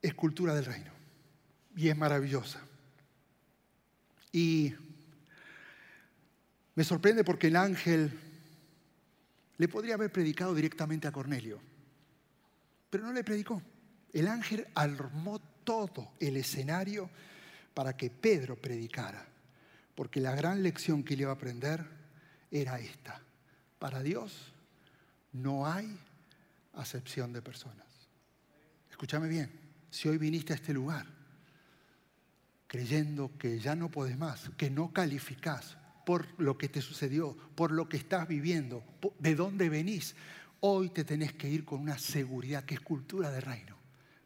es 0.00 0.14
cultura 0.14 0.54
del 0.54 0.64
reino 0.64 0.92
y 1.76 1.90
es 1.90 1.96
maravillosa. 1.98 2.62
Y 4.32 4.72
me 6.74 6.84
sorprende 6.84 7.24
porque 7.24 7.48
el 7.48 7.56
ángel 7.56 8.29
le 9.60 9.68
podría 9.68 9.92
haber 9.92 10.10
predicado 10.10 10.54
directamente 10.54 11.06
a 11.06 11.12
Cornelio, 11.12 11.60
pero 12.88 13.04
no 13.04 13.12
le 13.12 13.22
predicó. 13.22 13.60
El 14.10 14.26
ángel 14.26 14.66
armó 14.74 15.38
todo 15.38 16.12
el 16.18 16.38
escenario 16.38 17.10
para 17.74 17.94
que 17.94 18.08
Pedro 18.08 18.56
predicara, 18.56 19.22
porque 19.94 20.18
la 20.18 20.34
gran 20.34 20.62
lección 20.62 21.04
que 21.04 21.14
le 21.14 21.24
iba 21.24 21.32
a 21.32 21.34
aprender 21.34 21.84
era 22.50 22.80
esta. 22.80 23.20
Para 23.78 24.02
Dios 24.02 24.54
no 25.34 25.66
hay 25.66 25.94
acepción 26.72 27.30
de 27.34 27.42
personas. 27.42 27.86
Escúchame 28.90 29.28
bien, 29.28 29.50
si 29.90 30.08
hoy 30.08 30.16
viniste 30.16 30.54
a 30.54 30.56
este 30.56 30.72
lugar 30.72 31.04
creyendo 32.66 33.36
que 33.36 33.58
ya 33.58 33.74
no 33.74 33.90
puedes 33.90 34.16
más, 34.16 34.48
que 34.56 34.70
no 34.70 34.90
calificás 34.90 35.76
por 36.10 36.26
lo 36.38 36.58
que 36.58 36.68
te 36.68 36.82
sucedió, 36.82 37.36
por 37.54 37.70
lo 37.70 37.88
que 37.88 37.96
estás 37.96 38.26
viviendo, 38.26 38.82
de 39.20 39.36
dónde 39.36 39.68
venís, 39.68 40.16
hoy 40.58 40.90
te 40.90 41.04
tenés 41.04 41.34
que 41.34 41.48
ir 41.48 41.64
con 41.64 41.78
una 41.78 41.98
seguridad 41.98 42.64
que 42.64 42.74
es 42.74 42.80
cultura 42.80 43.30
de 43.30 43.40
reino. 43.40 43.76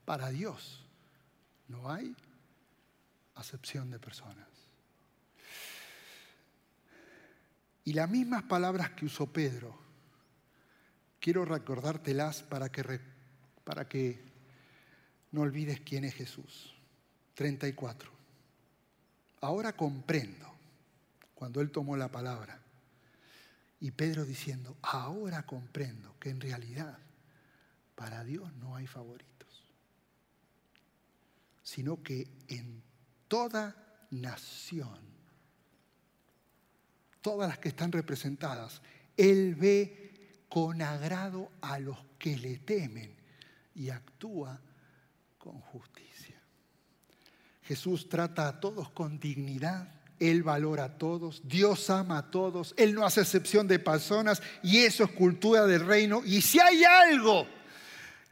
Para 0.06 0.30
Dios 0.30 0.82
no 1.68 1.92
hay 1.92 2.16
acepción 3.34 3.90
de 3.90 3.98
personas. 3.98 4.48
Y 7.84 7.92
las 7.92 8.08
mismas 8.08 8.44
palabras 8.44 8.92
que 8.92 9.04
usó 9.04 9.30
Pedro, 9.30 9.78
quiero 11.20 11.44
recordártelas 11.44 12.42
para 12.44 12.70
que, 12.72 12.98
para 13.62 13.86
que 13.86 14.22
no 15.32 15.42
olvides 15.42 15.80
quién 15.80 16.06
es 16.06 16.14
Jesús. 16.14 16.74
34. 17.34 18.10
Ahora 19.42 19.76
comprendo 19.76 20.53
cuando 21.34 21.60
él 21.60 21.70
tomó 21.70 21.96
la 21.96 22.10
palabra. 22.10 22.60
Y 23.80 23.90
Pedro 23.90 24.24
diciendo, 24.24 24.76
ahora 24.82 25.44
comprendo 25.44 26.16
que 26.18 26.30
en 26.30 26.40
realidad 26.40 26.98
para 27.94 28.24
Dios 28.24 28.52
no 28.54 28.76
hay 28.76 28.86
favoritos, 28.86 29.64
sino 31.62 32.02
que 32.02 32.28
en 32.48 32.82
toda 33.28 33.76
nación, 34.10 34.98
todas 37.20 37.48
las 37.48 37.58
que 37.58 37.68
están 37.68 37.92
representadas, 37.92 38.80
Él 39.16 39.54
ve 39.54 40.44
con 40.48 40.82
agrado 40.82 41.50
a 41.60 41.78
los 41.78 41.98
que 42.18 42.36
le 42.36 42.58
temen 42.58 43.14
y 43.74 43.90
actúa 43.90 44.60
con 45.38 45.60
justicia. 45.60 46.40
Jesús 47.62 48.08
trata 48.08 48.46
a 48.46 48.60
todos 48.60 48.90
con 48.90 49.18
dignidad, 49.18 49.88
Él 50.20 50.42
valora 50.42 50.84
a 50.84 50.98
todos, 50.98 51.42
Dios 51.44 51.90
ama 51.90 52.18
a 52.18 52.30
todos, 52.30 52.74
Él 52.76 52.94
no 52.94 53.04
hace 53.04 53.20
excepción 53.20 53.66
de 53.66 53.78
personas 53.78 54.42
y 54.62 54.78
eso 54.84 55.04
es 55.04 55.10
cultura 55.10 55.66
del 55.66 55.84
reino. 55.84 56.22
Y 56.24 56.40
si 56.40 56.60
hay 56.60 56.84
algo 56.84 57.46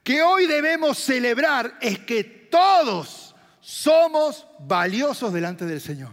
que 0.03 0.23
hoy 0.23 0.47
debemos 0.47 0.99
celebrar 0.99 1.77
es 1.81 1.99
que 2.01 2.25
todos 2.25 3.35
somos 3.61 4.47
valiosos 4.61 5.33
delante 5.33 5.64
del 5.64 5.81
Señor. 5.81 6.11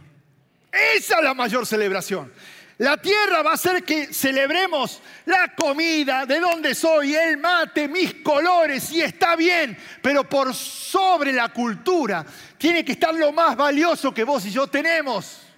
Esa 0.71 1.17
es 1.17 1.23
la 1.23 1.33
mayor 1.33 1.65
celebración. 1.65 2.31
La 2.77 2.95
tierra 2.95 3.41
va 3.41 3.51
a 3.51 3.55
hacer 3.55 3.83
que 3.83 4.13
celebremos 4.13 5.01
la 5.25 5.53
comida, 5.53 6.25
de 6.25 6.39
dónde 6.39 6.73
soy, 6.73 7.13
el 7.13 7.37
mate, 7.37 7.89
mis 7.89 8.15
colores, 8.23 8.89
y 8.91 9.01
está 9.01 9.35
bien, 9.35 9.77
pero 10.01 10.23
por 10.23 10.55
sobre 10.55 11.33
la 11.33 11.49
cultura 11.49 12.25
tiene 12.57 12.85
que 12.85 12.93
estar 12.93 13.13
lo 13.13 13.33
más 13.33 13.57
valioso 13.57 14.13
que 14.13 14.23
vos 14.23 14.45
y 14.45 14.51
yo 14.51 14.67
tenemos. 14.67 15.48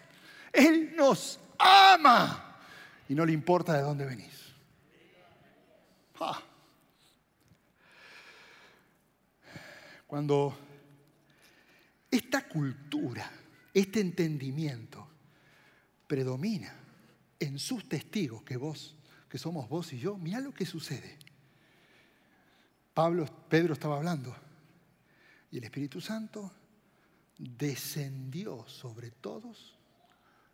Él 0.51 0.95
nos 0.95 1.39
ama 1.57 2.59
y 3.07 3.15
no 3.15 3.25
le 3.25 3.33
importa 3.33 3.73
de 3.73 3.81
dónde 3.81 4.05
venís. 4.05 4.53
Ah. 6.19 6.41
Cuando 10.05 10.57
esta 12.09 12.47
cultura, 12.47 13.31
este 13.73 14.01
entendimiento 14.01 15.07
predomina, 16.07 16.75
en 17.39 17.57
sus 17.57 17.89
testigos, 17.89 18.43
que 18.43 18.55
vos, 18.55 18.95
que 19.27 19.37
somos 19.37 19.67
vos 19.67 19.91
y 19.93 19.99
yo, 19.99 20.15
mirá 20.17 20.39
lo 20.39 20.53
que 20.53 20.65
sucede. 20.65 21.17
Pablo, 22.93 23.25
Pedro 23.49 23.73
estaba 23.73 23.97
hablando 23.97 24.35
y 25.49 25.57
el 25.57 25.63
Espíritu 25.63 25.99
Santo 25.99 26.51
descendió 27.37 28.67
sobre 28.67 29.09
todos 29.09 29.79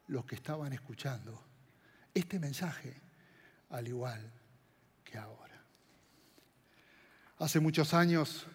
los 0.07 0.25
que 0.25 0.35
estaban 0.35 0.73
escuchando 0.73 1.43
este 2.13 2.39
mensaje, 2.39 2.93
al 3.69 3.87
igual 3.87 4.31
que 5.03 5.17
ahora. 5.17 5.63
Hace 7.39 7.59
muchos 7.59 7.93
años, 7.93 8.47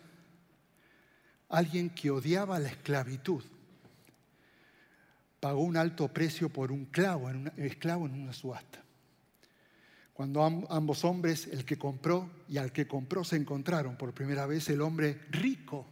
alguien 1.49 1.91
que 1.91 2.11
odiaba 2.11 2.59
la 2.59 2.69
esclavitud 2.69 3.45
pagó 5.39 5.63
un 5.63 5.77
alto 5.77 6.09
precio 6.09 6.49
por 6.49 6.73
un 6.73 6.87
clavo, 6.87 7.29
en 7.29 7.53
esclavo 7.57 8.07
en 8.07 8.15
una 8.15 8.33
subasta. 8.33 8.83
Cuando 10.13 10.45
ambos 10.71 11.05
hombres, 11.05 11.47
el 11.49 11.65
que 11.65 11.79
compró 11.79 12.31
y 12.49 12.59
al 12.59 12.71
que 12.73 12.87
compró, 12.87 13.25
se 13.25 13.37
encontraron 13.37 13.97
por 13.97 14.13
primera 14.13 14.47
vez, 14.47 14.69
el 14.69 14.81
hombre 14.81 15.21
rico 15.31 15.87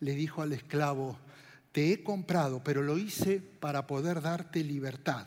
le 0.00 0.14
dijo 0.14 0.42
al 0.42 0.52
esclavo, 0.52 1.18
te 1.72 1.92
he 1.92 2.02
comprado, 2.02 2.62
pero 2.62 2.82
lo 2.82 2.98
hice 2.98 3.40
para 3.40 3.86
poder 3.86 4.20
darte 4.20 4.62
libertad, 4.62 5.26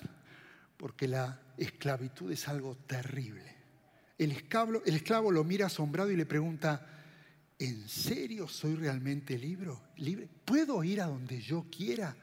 porque 0.78 1.08
la 1.08 1.42
esclavitud 1.58 2.32
es 2.32 2.48
algo 2.48 2.76
terrible. 2.88 3.56
El 4.18 4.32
esclavo, 4.32 4.82
el 4.86 4.96
esclavo 4.96 5.32
lo 5.32 5.44
mira 5.44 5.66
asombrado 5.66 6.12
y 6.12 6.16
le 6.16 6.26
pregunta, 6.26 6.88
¿en 7.58 7.90
serio 7.90 8.48
soy 8.48 8.76
realmente 8.76 9.38
libre? 9.38 10.30
¿Puedo 10.46 10.84
ir 10.84 11.02
a 11.02 11.08
donde 11.08 11.42
yo 11.42 11.66
quiera? 11.76 12.16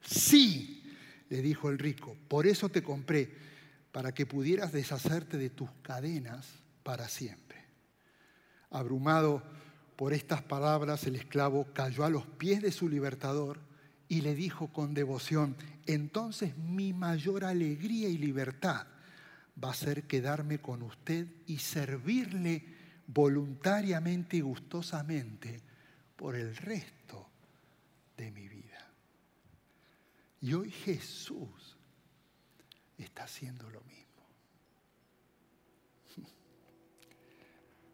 Sí, 0.00 0.82
le 1.28 1.42
dijo 1.42 1.68
el 1.68 1.78
rico, 1.78 2.16
por 2.28 2.46
eso 2.46 2.68
te 2.68 2.82
compré, 2.82 3.30
para 3.92 4.12
que 4.12 4.26
pudieras 4.26 4.72
deshacerte 4.72 5.38
de 5.38 5.50
tus 5.50 5.70
cadenas 5.82 6.46
para 6.82 7.08
siempre. 7.08 7.64
Abrumado 8.70 9.42
por 9.96 10.12
estas 10.12 10.42
palabras, 10.42 11.06
el 11.06 11.16
esclavo 11.16 11.66
cayó 11.72 12.04
a 12.04 12.10
los 12.10 12.26
pies 12.26 12.60
de 12.62 12.70
su 12.70 12.88
libertador 12.88 13.60
y 14.08 14.20
le 14.20 14.34
dijo 14.34 14.68
con 14.68 14.94
devoción, 14.94 15.56
entonces 15.86 16.56
mi 16.58 16.92
mayor 16.92 17.44
alegría 17.44 18.08
y 18.08 18.18
libertad 18.18 18.86
va 19.62 19.70
a 19.70 19.74
ser 19.74 20.04
quedarme 20.04 20.58
con 20.58 20.82
usted 20.82 21.26
y 21.46 21.58
servirle 21.58 22.64
voluntariamente 23.06 24.36
y 24.36 24.40
gustosamente 24.40 25.60
por 26.14 26.36
el 26.36 26.54
resto 26.56 27.28
de 28.16 28.30
mi 28.30 28.48
vida. 28.48 28.86
Y 30.42 30.52
hoy 30.52 30.70
Jesús 30.70 31.76
está 32.98 33.24
haciendo 33.24 33.70
lo 33.70 33.80
mismo. 33.82 34.05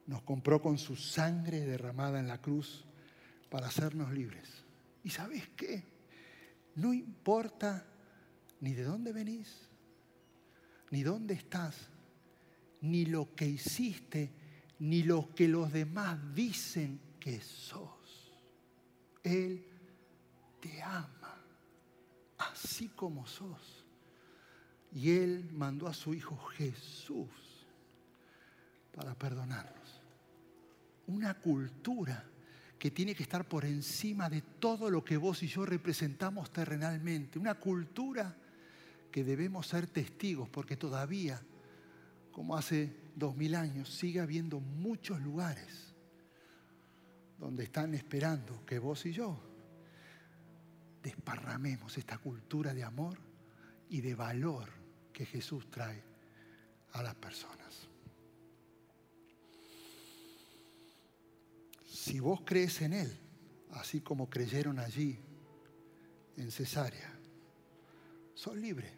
Nos 0.06 0.22
compró 0.22 0.60
con 0.60 0.78
su 0.78 0.96
sangre 0.96 1.60
derramada 1.60 2.18
en 2.18 2.28
la 2.28 2.40
cruz 2.40 2.84
para 3.50 3.68
hacernos 3.68 4.12
libres. 4.12 4.64
¿Y 5.04 5.10
sabes 5.10 5.48
qué? 5.56 5.84
No 6.74 6.92
importa 6.92 7.86
ni 8.60 8.72
de 8.72 8.84
dónde 8.84 9.12
venís, 9.12 9.68
ni 10.90 11.02
dónde 11.02 11.34
estás, 11.34 11.76
ni 12.80 13.04
lo 13.06 13.34
que 13.34 13.46
hiciste, 13.46 14.30
ni 14.78 15.02
lo 15.02 15.34
que 15.34 15.48
los 15.48 15.72
demás 15.72 16.18
dicen 16.34 17.00
que 17.20 17.40
sos. 17.40 18.32
Él 19.22 19.64
te 20.60 20.82
ama 20.82 21.40
así 22.38 22.88
como 22.88 23.26
sos. 23.26 23.84
Y 24.92 25.10
Él 25.10 25.48
mandó 25.52 25.86
a 25.86 25.94
su 25.94 26.12
Hijo 26.14 26.36
Jesús 26.36 27.51
para 28.94 29.14
perdonarnos. 29.14 30.00
Una 31.06 31.34
cultura 31.34 32.24
que 32.78 32.90
tiene 32.90 33.14
que 33.14 33.22
estar 33.22 33.46
por 33.46 33.64
encima 33.64 34.28
de 34.28 34.42
todo 34.42 34.90
lo 34.90 35.04
que 35.04 35.16
vos 35.16 35.42
y 35.42 35.46
yo 35.46 35.64
representamos 35.64 36.52
terrenalmente. 36.52 37.38
Una 37.38 37.54
cultura 37.54 38.34
que 39.10 39.22
debemos 39.22 39.68
ser 39.68 39.86
testigos 39.86 40.48
porque 40.48 40.76
todavía, 40.76 41.40
como 42.32 42.56
hace 42.56 42.96
dos 43.14 43.36
mil 43.36 43.54
años, 43.54 43.88
sigue 43.88 44.20
habiendo 44.20 44.58
muchos 44.58 45.20
lugares 45.20 45.94
donde 47.38 47.64
están 47.64 47.94
esperando 47.94 48.64
que 48.66 48.78
vos 48.78 49.04
y 49.06 49.12
yo 49.12 49.40
desparramemos 51.02 51.98
esta 51.98 52.18
cultura 52.18 52.72
de 52.72 52.84
amor 52.84 53.18
y 53.88 54.00
de 54.00 54.14
valor 54.14 54.70
que 55.12 55.26
Jesús 55.26 55.70
trae 55.70 56.02
a 56.92 57.02
las 57.02 57.14
personas. 57.14 57.91
Si 62.02 62.18
vos 62.18 62.40
crees 62.44 62.82
en 62.82 62.94
Él, 62.94 63.16
así 63.74 64.00
como 64.00 64.28
creyeron 64.28 64.80
allí 64.80 65.20
en 66.36 66.50
Cesarea, 66.50 67.16
sos 68.34 68.56
libre. 68.56 68.92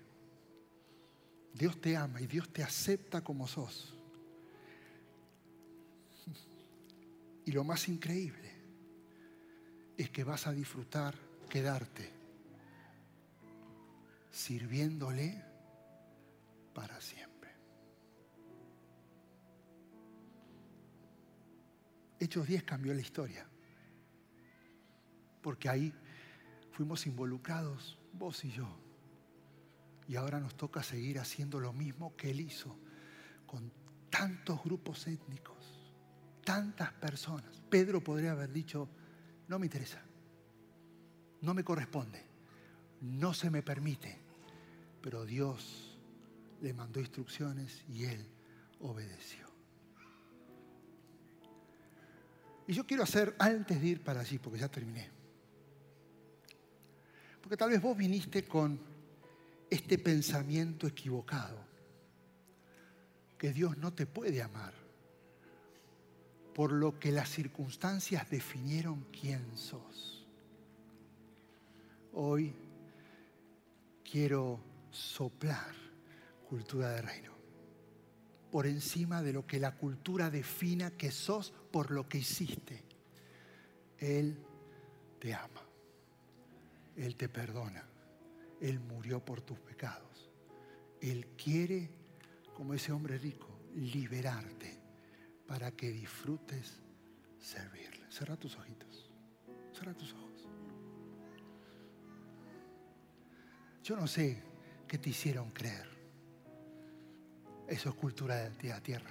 Dios 1.52 1.78
te 1.82 1.98
ama 1.98 2.22
y 2.22 2.26
Dios 2.26 2.50
te 2.50 2.62
acepta 2.62 3.22
como 3.22 3.46
sos. 3.46 3.94
Y 7.44 7.52
lo 7.52 7.62
más 7.62 7.90
increíble 7.90 8.50
es 9.98 10.08
que 10.08 10.24
vas 10.24 10.46
a 10.46 10.52
disfrutar 10.52 11.14
quedarte 11.50 12.10
sirviéndole 14.30 15.44
para 16.72 16.98
siempre. 17.02 17.33
Hechos 22.24 22.46
10 22.46 22.62
cambió 22.62 22.94
la 22.94 23.02
historia, 23.02 23.46
porque 25.42 25.68
ahí 25.68 25.92
fuimos 26.72 27.06
involucrados, 27.06 27.98
vos 28.14 28.42
y 28.46 28.50
yo. 28.50 28.66
Y 30.08 30.16
ahora 30.16 30.40
nos 30.40 30.54
toca 30.56 30.82
seguir 30.82 31.18
haciendo 31.18 31.60
lo 31.60 31.74
mismo 31.74 32.16
que 32.16 32.30
él 32.30 32.40
hizo 32.40 32.78
con 33.46 33.70
tantos 34.08 34.64
grupos 34.64 35.06
étnicos, 35.06 35.92
tantas 36.44 36.94
personas. 36.94 37.62
Pedro 37.68 38.02
podría 38.02 38.32
haber 38.32 38.50
dicho, 38.50 38.88
no 39.46 39.58
me 39.58 39.66
interesa, 39.66 40.02
no 41.42 41.52
me 41.52 41.62
corresponde, 41.62 42.24
no 43.02 43.34
se 43.34 43.50
me 43.50 43.62
permite, 43.62 44.18
pero 45.02 45.26
Dios 45.26 45.98
le 46.62 46.72
mandó 46.72 47.00
instrucciones 47.00 47.84
y 47.86 48.04
él 48.04 48.26
obedeció. 48.80 49.43
Y 52.66 52.72
yo 52.72 52.86
quiero 52.86 53.02
hacer, 53.02 53.34
antes 53.38 53.80
de 53.80 53.86
ir 53.86 54.02
para 54.02 54.20
allí, 54.20 54.38
porque 54.38 54.58
ya 54.58 54.68
terminé, 54.68 55.10
porque 57.40 57.56
tal 57.56 57.70
vez 57.70 57.82
vos 57.82 57.96
viniste 57.96 58.44
con 58.44 58.80
este 59.68 59.98
pensamiento 59.98 60.86
equivocado, 60.86 61.58
que 63.36 63.52
Dios 63.52 63.76
no 63.76 63.92
te 63.92 64.06
puede 64.06 64.40
amar 64.40 64.72
por 66.54 66.72
lo 66.72 66.98
que 66.98 67.10
las 67.10 67.28
circunstancias 67.28 68.30
definieron 68.30 69.06
quién 69.10 69.58
sos. 69.58 70.24
Hoy 72.12 72.54
quiero 74.08 74.60
soplar 74.90 75.74
cultura 76.48 76.90
de 76.90 77.02
reino 77.02 77.33
por 78.54 78.68
encima 78.68 79.20
de 79.20 79.32
lo 79.32 79.44
que 79.44 79.58
la 79.58 79.74
cultura 79.74 80.30
defina 80.30 80.92
que 80.92 81.10
sos 81.10 81.52
por 81.72 81.90
lo 81.90 82.08
que 82.08 82.18
hiciste. 82.18 82.84
Él 83.98 84.38
te 85.18 85.34
ama, 85.34 85.60
Él 86.94 87.16
te 87.16 87.28
perdona, 87.28 87.84
Él 88.60 88.78
murió 88.78 89.24
por 89.24 89.40
tus 89.40 89.58
pecados. 89.58 90.30
Él 91.00 91.26
quiere, 91.36 91.90
como 92.54 92.74
ese 92.74 92.92
hombre 92.92 93.18
rico, 93.18 93.48
liberarte 93.74 94.78
para 95.48 95.72
que 95.72 95.90
disfrutes 95.90 96.80
servirle. 97.40 98.08
Cerra 98.08 98.36
tus 98.36 98.54
ojitos, 98.54 99.10
cerra 99.72 99.94
tus 99.94 100.12
ojos. 100.12 100.48
Yo 103.82 103.96
no 103.96 104.06
sé 104.06 104.44
qué 104.86 104.96
te 104.96 105.10
hicieron 105.10 105.50
creer. 105.50 105.93
Eso 107.66 107.88
es 107.88 107.94
cultura 107.94 108.48
de 108.50 108.68
la 108.68 108.80
tierra. 108.80 109.10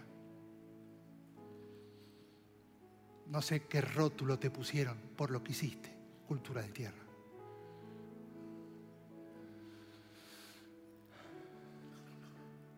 No 3.27 3.41
sé 3.41 3.65
qué 3.65 3.81
rótulo 3.81 4.37
te 4.37 4.51
pusieron 4.51 4.97
por 5.15 5.31
lo 5.31 5.43
que 5.43 5.53
hiciste. 5.53 5.91
Cultura 6.27 6.61
de 6.61 6.69
tierra. 6.69 7.03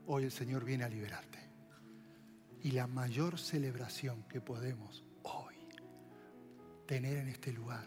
Hoy 0.08 0.24
el 0.24 0.32
Señor 0.32 0.64
viene 0.64 0.84
a 0.84 0.90
liberarte. 0.90 1.40
Y 2.64 2.72
la 2.72 2.88
mayor 2.88 3.38
celebración 3.38 4.24
que 4.24 4.42
podemos 4.42 5.04
hoy 5.24 5.56
tener 6.86 7.18
en 7.18 7.28
este 7.28 7.52
lugar 7.52 7.86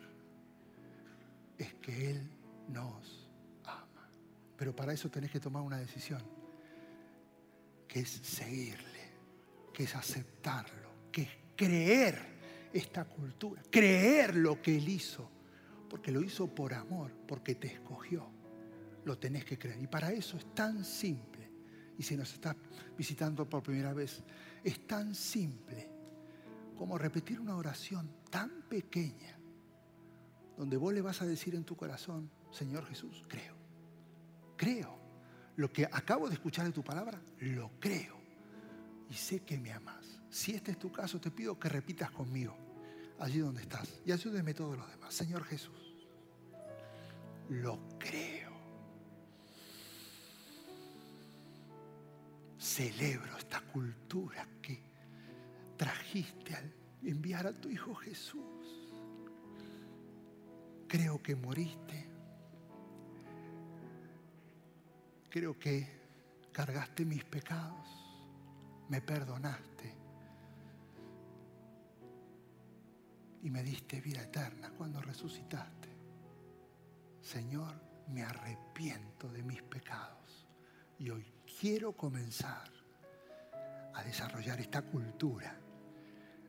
es 1.56 1.74
que 1.74 2.10
Él 2.10 2.30
nos 2.68 3.28
ama. 3.64 4.10
Pero 4.56 4.74
para 4.74 4.92
eso 4.92 5.10
tenés 5.10 5.30
que 5.30 5.40
tomar 5.40 5.62
una 5.62 5.78
decisión, 5.78 6.22
que 7.88 8.00
es 8.00 8.10
seguirle, 8.10 9.10
que 9.72 9.84
es 9.84 9.94
aceptarlo, 9.96 10.90
que 11.10 11.22
es 11.22 11.30
creer 11.56 12.38
esta 12.72 13.06
cultura, 13.06 13.62
creer 13.70 14.36
lo 14.36 14.60
que 14.60 14.76
Él 14.76 14.88
hizo, 14.88 15.28
porque 15.88 16.12
lo 16.12 16.22
hizo 16.22 16.54
por 16.54 16.74
amor, 16.74 17.10
porque 17.26 17.54
te 17.54 17.68
escogió. 17.68 18.28
Lo 19.04 19.18
tenés 19.18 19.44
que 19.46 19.58
creer. 19.58 19.80
Y 19.80 19.86
para 19.86 20.12
eso 20.12 20.36
es 20.36 20.54
tan 20.54 20.84
simple. 20.84 21.50
Y 21.96 22.02
si 22.02 22.14
nos 22.14 22.32
estás 22.34 22.54
visitando 22.96 23.48
por 23.48 23.62
primera 23.62 23.94
vez, 23.94 24.22
es 24.62 24.86
tan 24.86 25.14
simple 25.14 25.88
como 26.76 26.98
repetir 26.98 27.40
una 27.40 27.56
oración 27.56 28.08
tan 28.30 28.62
pequeña, 28.68 29.38
donde 30.56 30.76
vos 30.76 30.92
le 30.92 31.00
vas 31.00 31.22
a 31.22 31.26
decir 31.26 31.54
en 31.54 31.64
tu 31.64 31.76
corazón, 31.76 32.30
Señor 32.50 32.86
Jesús, 32.86 33.24
creo, 33.28 33.54
creo. 34.56 35.07
Lo 35.58 35.72
que 35.72 35.86
acabo 35.86 36.28
de 36.28 36.34
escuchar 36.34 36.66
de 36.66 36.72
tu 36.72 36.84
palabra, 36.84 37.20
lo 37.40 37.72
creo. 37.80 38.16
Y 39.10 39.14
sé 39.14 39.40
que 39.40 39.58
me 39.58 39.72
amas. 39.72 40.20
Si 40.30 40.54
este 40.54 40.70
es 40.70 40.78
tu 40.78 40.92
caso, 40.92 41.20
te 41.20 41.32
pido 41.32 41.58
que 41.58 41.68
repitas 41.68 42.12
conmigo, 42.12 42.56
allí 43.18 43.40
donde 43.40 43.62
estás, 43.62 44.00
y 44.06 44.12
ayúdeme 44.12 44.54
todos 44.54 44.78
los 44.78 44.88
demás. 44.88 45.12
Señor 45.12 45.42
Jesús, 45.42 45.96
lo 47.48 47.80
creo. 47.98 48.52
Celebro 52.56 53.36
esta 53.36 53.60
cultura 53.60 54.46
que 54.62 54.80
trajiste 55.76 56.54
al 56.54 56.72
enviar 57.02 57.48
a 57.48 57.52
tu 57.52 57.68
Hijo 57.68 57.96
Jesús. 57.96 58.92
Creo 60.86 61.20
que 61.20 61.34
moriste. 61.34 62.07
Creo 65.30 65.58
que 65.58 65.86
cargaste 66.52 67.04
mis 67.04 67.24
pecados. 67.24 67.86
Me 68.88 69.02
perdonaste. 69.02 69.94
Y 73.42 73.50
me 73.50 73.62
diste 73.62 74.00
vida 74.00 74.22
eterna 74.22 74.70
cuando 74.70 75.00
resucitaste. 75.00 75.88
Señor, 77.20 77.74
me 78.08 78.22
arrepiento 78.22 79.28
de 79.28 79.42
mis 79.42 79.62
pecados. 79.62 80.46
Y 80.98 81.10
hoy 81.10 81.30
quiero 81.60 81.92
comenzar 81.92 82.70
a 83.94 84.02
desarrollar 84.02 84.60
esta 84.60 84.82
cultura 84.82 85.54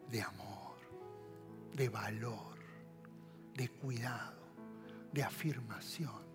de 0.10 0.22
amor, 0.22 0.78
de 1.76 1.90
valor, 1.90 2.58
de 3.56 3.70
cuidado, 3.70 4.40
de 5.12 5.24
afirmación 5.24 6.29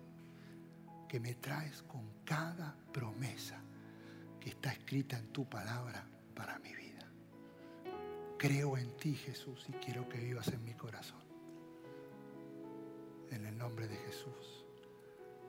que 1.15 1.19
me 1.21 1.35
traes 1.35 1.81
con 1.83 2.01
cada 2.25 2.75
promesa 2.91 3.57
que 4.37 4.49
está 4.49 4.73
escrita 4.73 5.17
en 5.17 5.31
tu 5.31 5.47
palabra 5.47 6.05
para 6.35 6.59
mi 6.59 6.75
vida. 6.75 7.09
Creo 8.37 8.77
en 8.77 8.97
ti, 8.97 9.15
Jesús, 9.15 9.65
y 9.69 9.71
quiero 9.75 10.09
que 10.09 10.19
vivas 10.19 10.49
en 10.49 10.61
mi 10.65 10.73
corazón. 10.73 11.21
En 13.31 13.45
el 13.45 13.57
nombre 13.57 13.87
de 13.87 13.95
Jesús. 13.95 14.65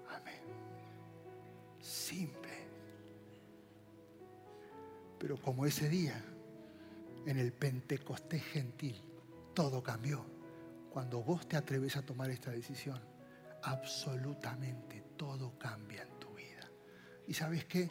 Amén. 0.09 0.41
Simple. 1.81 2.69
Pero 5.19 5.37
como 5.37 5.67
ese 5.67 5.89
día, 5.89 6.23
en 7.27 7.41
el 7.41 7.53
Pentecostés 7.53 8.45
gentil, 8.45 9.03
todo 9.53 9.83
cambió. 9.83 10.25
Cuando 10.91 11.25
vos 11.25 11.49
te 11.49 11.57
atreves 11.57 11.97
a 11.97 12.03
tomar 12.07 12.31
esta 12.31 12.53
decisión, 12.53 13.16
absolutamente 13.67 15.03
todo 15.17 15.59
cambia 15.59 16.03
en 16.03 16.21
tu 16.21 16.33
vida. 16.35 16.71
¿Y 17.27 17.35
sabes 17.35 17.65
qué? 17.65 17.91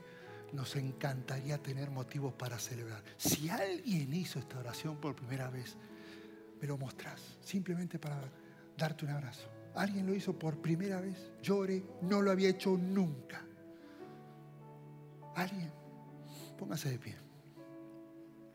Nos 0.53 0.75
encantaría 0.77 1.61
tener 1.61 1.91
motivos 1.91 2.33
para 2.33 2.57
celebrar. 2.57 3.03
Si 3.17 3.49
alguien 3.49 4.13
hizo 4.13 4.39
esta 4.39 4.57
oración 4.59 4.97
por 4.97 5.15
primera 5.15 5.49
vez, 5.49 5.75
me 6.61 6.67
lo 6.67 6.77
mostrás, 6.77 7.37
simplemente 7.41 7.99
para 7.99 8.21
darte 8.77 9.05
un 9.05 9.11
abrazo. 9.11 9.49
Alguien 9.75 10.05
lo 10.05 10.15
hizo 10.15 10.39
por 10.39 10.61
primera 10.61 11.01
vez, 11.01 11.31
llore, 11.41 11.83
no 12.01 12.21
lo 12.21 12.31
había 12.31 12.49
hecho 12.49 12.77
nunca. 12.77 13.45
Alguien, 15.35 15.69
póngase 16.57 16.89
de 16.91 16.99
pie. 16.99 17.15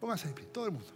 Póngase 0.00 0.28
de 0.28 0.34
pie, 0.34 0.46
todo 0.46 0.64
el 0.64 0.72
mundo. 0.72 0.88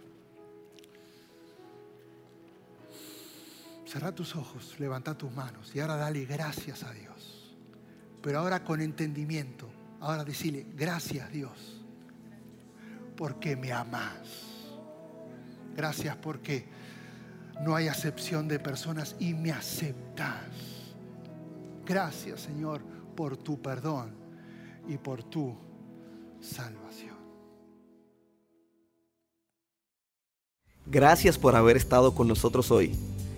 Cerra 3.95 4.11
tus 4.11 4.35
ojos, 4.35 4.75
levanta 4.77 5.17
tus 5.17 5.31
manos 5.31 5.73
y 5.73 5.79
ahora 5.79 5.95
dale 5.95 6.25
gracias 6.25 6.83
a 6.83 6.91
Dios. 6.91 7.55
Pero 8.21 8.39
ahora 8.39 8.61
con 8.61 8.81
entendimiento, 8.81 9.69
ahora 10.01 10.25
decirle 10.25 10.65
gracias 10.75 11.31
Dios, 11.31 11.81
porque 13.15 13.55
me 13.55 13.71
amas. 13.71 14.17
Gracias 15.77 16.13
porque 16.17 16.65
no 17.61 17.73
hay 17.73 17.87
acepción 17.87 18.49
de 18.49 18.59
personas 18.59 19.15
y 19.17 19.33
me 19.33 19.53
aceptas. 19.53 20.43
Gracias 21.85 22.41
Señor 22.41 22.81
por 23.15 23.37
tu 23.37 23.61
perdón 23.61 24.11
y 24.89 24.97
por 24.97 25.23
tu 25.23 25.55
salvación. 26.41 27.15
Gracias 30.85 31.37
por 31.37 31.55
haber 31.55 31.77
estado 31.77 32.13
con 32.13 32.27
nosotros 32.27 32.69
hoy. 32.71 32.93